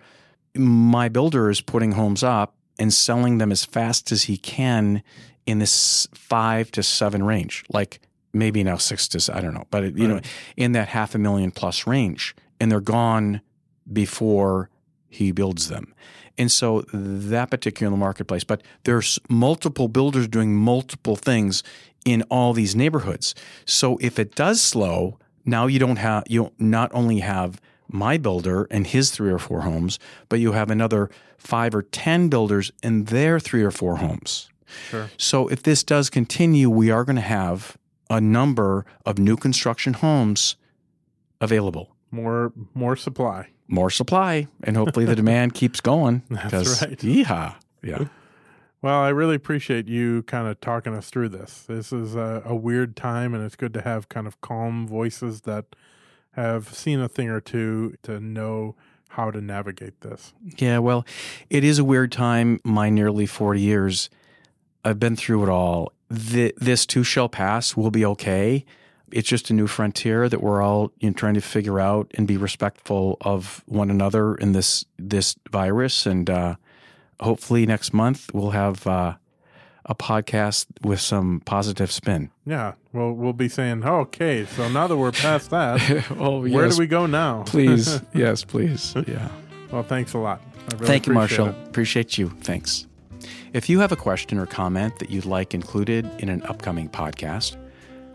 my 0.56 1.08
builder 1.08 1.48
is 1.48 1.60
putting 1.60 1.92
homes 1.92 2.24
up 2.24 2.54
and 2.78 2.92
selling 2.92 3.38
them 3.38 3.52
as 3.52 3.64
fast 3.64 4.10
as 4.10 4.24
he 4.24 4.36
can 4.36 5.02
in 5.46 5.60
this 5.60 6.08
five 6.12 6.70
to 6.72 6.82
seven 6.82 7.22
range, 7.22 7.64
like 7.72 8.00
maybe 8.32 8.64
now 8.64 8.76
six 8.76 9.06
to 9.08 9.36
I 9.36 9.40
don't 9.40 9.54
know, 9.54 9.66
but 9.70 9.84
it, 9.84 9.96
you 9.96 10.08
know, 10.08 10.20
in 10.56 10.72
that 10.72 10.88
half 10.88 11.14
a 11.14 11.18
million 11.18 11.52
plus 11.52 11.86
range, 11.86 12.34
and 12.58 12.72
they're 12.72 12.80
gone 12.80 13.40
before 13.92 14.68
he 15.08 15.30
builds 15.30 15.68
them. 15.68 15.94
And 16.38 16.50
so 16.50 16.84
that 16.92 17.50
particular 17.50 17.96
marketplace, 17.96 18.44
but 18.44 18.62
there's 18.84 19.18
multiple 19.28 19.88
builders 19.88 20.26
doing 20.26 20.54
multiple 20.54 21.14
things 21.14 21.62
in 22.04 22.22
all 22.30 22.52
these 22.52 22.74
neighborhoods. 22.74 23.34
So 23.64 23.98
if 24.00 24.18
it 24.18 24.34
does 24.34 24.60
slow, 24.60 25.18
now 25.44 25.66
you 25.66 25.78
don't 25.78 25.96
have 25.96 26.24
you 26.28 26.52
not 26.58 26.90
only 26.94 27.20
have 27.20 27.60
my 27.88 28.16
builder 28.16 28.66
and 28.70 28.86
his 28.86 29.10
three 29.10 29.30
or 29.32 29.38
four 29.38 29.62
homes, 29.62 29.98
but 30.28 30.38
you 30.38 30.52
have 30.52 30.70
another 30.70 31.10
five 31.38 31.74
or 31.74 31.82
ten 31.82 32.28
builders 32.28 32.70
and 32.82 33.08
their 33.08 33.40
three 33.40 33.62
or 33.62 33.70
four 33.70 33.96
homes. 33.96 34.48
Sure. 34.90 35.10
So 35.16 35.48
if 35.48 35.62
this 35.64 35.82
does 35.82 36.08
continue, 36.10 36.70
we 36.70 36.90
are 36.90 37.04
going 37.04 37.16
to 37.16 37.22
have 37.22 37.76
a 38.08 38.20
number 38.20 38.84
of 39.04 39.18
new 39.18 39.36
construction 39.36 39.94
homes 39.94 40.56
available. 41.40 41.94
more 42.10 42.52
more 42.74 42.96
supply. 42.96 43.48
More 43.68 43.90
supply, 43.90 44.48
and 44.64 44.76
hopefully 44.76 45.04
the 45.06 45.14
demand 45.14 45.54
keeps 45.60 45.80
going. 45.80 46.22
That's 46.28 46.82
right. 46.82 46.98
Yeehaw. 46.98 47.54
Yeah. 47.84 48.04
Well, 48.82 49.00
I 49.00 49.10
really 49.10 49.34
appreciate 49.34 49.88
you 49.88 50.22
kind 50.22 50.48
of 50.48 50.60
talking 50.60 50.94
us 50.94 51.10
through 51.10 51.28
this. 51.30 51.64
This 51.68 51.92
is 51.92 52.14
a, 52.14 52.42
a 52.46 52.54
weird 52.54 52.96
time, 52.96 53.34
and 53.34 53.44
it's 53.44 53.56
good 53.56 53.74
to 53.74 53.82
have 53.82 54.08
kind 54.08 54.26
of 54.26 54.40
calm 54.40 54.88
voices 54.88 55.42
that 55.42 55.66
have 56.32 56.72
seen 56.72 57.00
a 57.00 57.08
thing 57.08 57.28
or 57.28 57.40
two 57.40 57.96
to 58.02 58.20
know 58.20 58.74
how 59.10 59.30
to 59.30 59.40
navigate 59.40 60.00
this. 60.00 60.32
Yeah, 60.56 60.78
well, 60.78 61.04
it 61.50 61.62
is 61.62 61.78
a 61.78 61.84
weird 61.84 62.10
time. 62.10 62.60
My 62.64 62.88
nearly 62.88 63.26
40 63.26 63.60
years, 63.60 64.08
I've 64.84 64.98
been 64.98 65.16
through 65.16 65.42
it 65.42 65.48
all. 65.48 65.92
Th 66.10 66.54
this 66.56 66.86
too 66.86 67.04
shall 67.04 67.28
pass. 67.28 67.76
We'll 67.76 67.90
be 67.90 68.04
okay. 68.04 68.64
It's 69.12 69.28
just 69.28 69.50
a 69.50 69.52
new 69.52 69.66
frontier 69.66 70.28
that 70.28 70.40
we're 70.40 70.62
all 70.62 70.92
you 71.00 71.10
know, 71.10 71.14
trying 71.14 71.34
to 71.34 71.40
figure 71.40 71.80
out 71.80 72.10
and 72.14 72.26
be 72.26 72.36
respectful 72.36 73.16
of 73.20 73.62
one 73.66 73.90
another 73.90 74.34
in 74.36 74.52
this 74.52 74.84
this 74.98 75.36
virus. 75.50 76.06
And 76.06 76.30
uh, 76.30 76.54
hopefully 77.20 77.66
next 77.66 77.92
month 77.92 78.32
we'll 78.32 78.50
have 78.50 78.86
uh, 78.86 79.14
a 79.86 79.94
podcast 79.94 80.66
with 80.82 81.00
some 81.00 81.40
positive 81.44 81.90
spin. 81.90 82.30
Yeah, 82.44 82.74
well, 82.92 83.12
we'll 83.12 83.32
be 83.32 83.48
saying, 83.48 83.84
okay, 83.84 84.46
so 84.46 84.68
now 84.68 84.86
that 84.86 84.96
we're 84.96 85.12
past 85.12 85.50
that, 85.50 86.06
oh, 86.18 86.46
where 86.48 86.68
do 86.68 86.76
we 86.78 86.86
go 86.86 87.06
now? 87.06 87.42
please, 87.46 88.00
yes, 88.14 88.44
please, 88.44 88.94
yeah. 89.06 89.28
well, 89.70 89.82
thanks 89.82 90.12
a 90.12 90.18
lot. 90.18 90.42
Really 90.74 90.86
Thank 90.86 91.06
you, 91.06 91.14
Marshall. 91.14 91.48
it. 91.48 91.56
Appreciate 91.66 92.18
you. 92.18 92.28
Thanks. 92.42 92.86
If 93.52 93.68
you 93.68 93.80
have 93.80 93.90
a 93.90 93.96
question 93.96 94.38
or 94.38 94.46
comment 94.46 94.98
that 95.00 95.10
you'd 95.10 95.24
like 95.24 95.54
included 95.54 96.08
in 96.20 96.28
an 96.28 96.42
upcoming 96.44 96.88
podcast, 96.88 97.56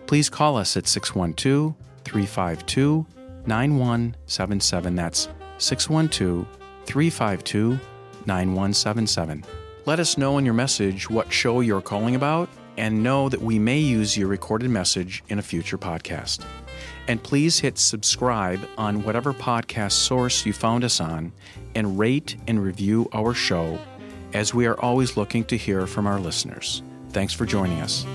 please 0.07 0.29
call 0.29 0.55
us 0.55 0.77
at 0.77 0.87
612 0.87 1.75
352 2.05 3.05
9177. 3.45 4.95
That's 4.95 5.27
612 5.57 6.47
352 6.85 7.79
9177. 8.27 9.43
Let 9.85 9.99
us 9.99 10.17
know 10.17 10.37
in 10.37 10.45
your 10.45 10.53
message 10.53 11.09
what 11.09 11.31
show 11.31 11.61
you're 11.61 11.81
calling 11.81 12.15
about 12.15 12.49
and 12.77 13.03
know 13.03 13.29
that 13.29 13.41
we 13.41 13.59
may 13.59 13.77
use 13.77 14.17
your 14.17 14.27
recorded 14.27 14.69
message 14.69 15.23
in 15.29 15.39
a 15.39 15.43
future 15.43 15.77
podcast. 15.77 16.43
And 17.07 17.21
please 17.21 17.59
hit 17.59 17.77
subscribe 17.77 18.67
on 18.77 19.03
whatever 19.03 19.33
podcast 19.33 19.93
source 19.93 20.45
you 20.45 20.53
found 20.53 20.83
us 20.83 20.99
on 20.99 21.31
and 21.75 21.99
rate 21.99 22.35
and 22.47 22.61
review 22.61 23.07
our 23.13 23.33
show 23.33 23.79
as 24.33 24.53
we 24.53 24.65
are 24.65 24.79
always 24.79 25.15
looking 25.15 25.43
to 25.45 25.57
hear 25.57 25.87
from 25.87 26.07
our 26.07 26.19
listeners. 26.19 26.81
Thanks 27.09 27.33
for 27.33 27.45
joining 27.45 27.79
us. 27.79 28.05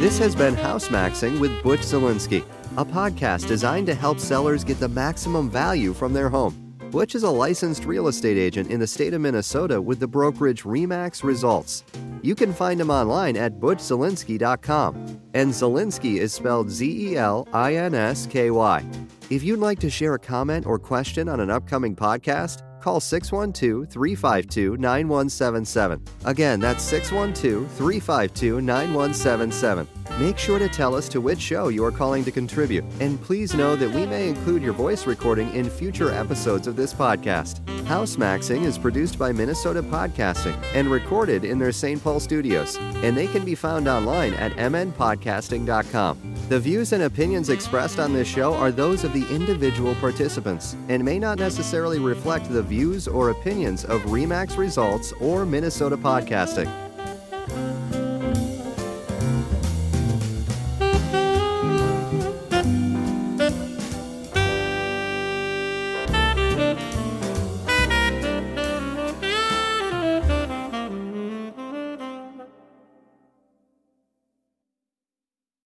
This 0.00 0.18
has 0.18 0.34
been 0.34 0.54
House 0.54 0.88
Maxing 0.88 1.38
with 1.40 1.62
Butch 1.62 1.80
Zelinsky, 1.80 2.42
a 2.78 2.84
podcast 2.86 3.46
designed 3.46 3.86
to 3.88 3.94
help 3.94 4.18
sellers 4.18 4.64
get 4.64 4.80
the 4.80 4.88
maximum 4.88 5.50
value 5.50 5.92
from 5.92 6.14
their 6.14 6.30
home. 6.30 6.74
Butch 6.90 7.14
is 7.14 7.22
a 7.22 7.30
licensed 7.30 7.84
real 7.84 8.08
estate 8.08 8.38
agent 8.38 8.70
in 8.70 8.80
the 8.80 8.86
state 8.86 9.12
of 9.12 9.20
Minnesota 9.20 9.78
with 9.78 10.00
the 10.00 10.08
brokerage 10.08 10.62
Remax 10.62 11.22
Results. 11.22 11.84
You 12.22 12.34
can 12.34 12.54
find 12.54 12.80
him 12.80 12.88
online 12.88 13.36
at 13.36 13.60
butchzelinsky.com. 13.60 15.20
And 15.34 15.50
Zelinsky 15.50 16.16
is 16.16 16.32
spelled 16.32 16.70
Z 16.70 17.10
E 17.10 17.18
L 17.18 17.46
I 17.52 17.74
N 17.74 17.94
S 17.94 18.24
K 18.24 18.50
Y. 18.50 18.82
If 19.28 19.42
you'd 19.42 19.60
like 19.60 19.80
to 19.80 19.90
share 19.90 20.14
a 20.14 20.18
comment 20.18 20.64
or 20.64 20.78
question 20.78 21.28
on 21.28 21.40
an 21.40 21.50
upcoming 21.50 21.94
podcast, 21.94 22.62
call 22.80 23.00
612 23.00 23.88
352 23.88 24.76
9177. 24.76 26.02
Again, 26.24 26.60
that's 26.60 26.82
612 26.82 27.70
352 27.72 28.60
9177. 28.60 29.99
Make 30.18 30.38
sure 30.38 30.58
to 30.58 30.68
tell 30.68 30.94
us 30.94 31.08
to 31.10 31.20
which 31.20 31.40
show 31.40 31.68
you 31.68 31.84
are 31.84 31.90
calling 31.90 32.24
to 32.24 32.30
contribute, 32.30 32.84
and 33.00 33.20
please 33.22 33.54
know 33.54 33.74
that 33.76 33.90
we 33.90 34.04
may 34.04 34.28
include 34.28 34.62
your 34.62 34.74
voice 34.74 35.06
recording 35.06 35.54
in 35.54 35.70
future 35.70 36.10
episodes 36.10 36.66
of 36.66 36.76
this 36.76 36.92
podcast. 36.92 37.66
House 37.86 38.16
Maxing 38.16 38.64
is 38.64 38.76
produced 38.76 39.18
by 39.18 39.32
Minnesota 39.32 39.82
Podcasting 39.82 40.56
and 40.74 40.90
recorded 40.90 41.44
in 41.44 41.58
their 41.58 41.72
St. 41.72 42.02
Paul 42.02 42.20
studios, 42.20 42.76
and 43.02 43.16
they 43.16 43.28
can 43.28 43.44
be 43.44 43.54
found 43.54 43.88
online 43.88 44.34
at 44.34 44.52
mnpodcasting.com. 44.52 46.18
The 46.50 46.60
views 46.60 46.92
and 46.92 47.04
opinions 47.04 47.48
expressed 47.48 47.98
on 47.98 48.12
this 48.12 48.28
show 48.28 48.54
are 48.54 48.72
those 48.72 49.04
of 49.04 49.12
the 49.12 49.26
individual 49.34 49.94
participants 49.96 50.76
and 50.88 51.04
may 51.04 51.18
not 51.18 51.38
necessarily 51.38 51.98
reflect 51.98 52.50
the 52.50 52.62
views 52.62 53.06
or 53.06 53.30
opinions 53.30 53.84
of 53.84 54.02
REMAX 54.02 54.58
Results 54.58 55.12
or 55.20 55.46
Minnesota 55.46 55.96
Podcasting. 55.96 56.89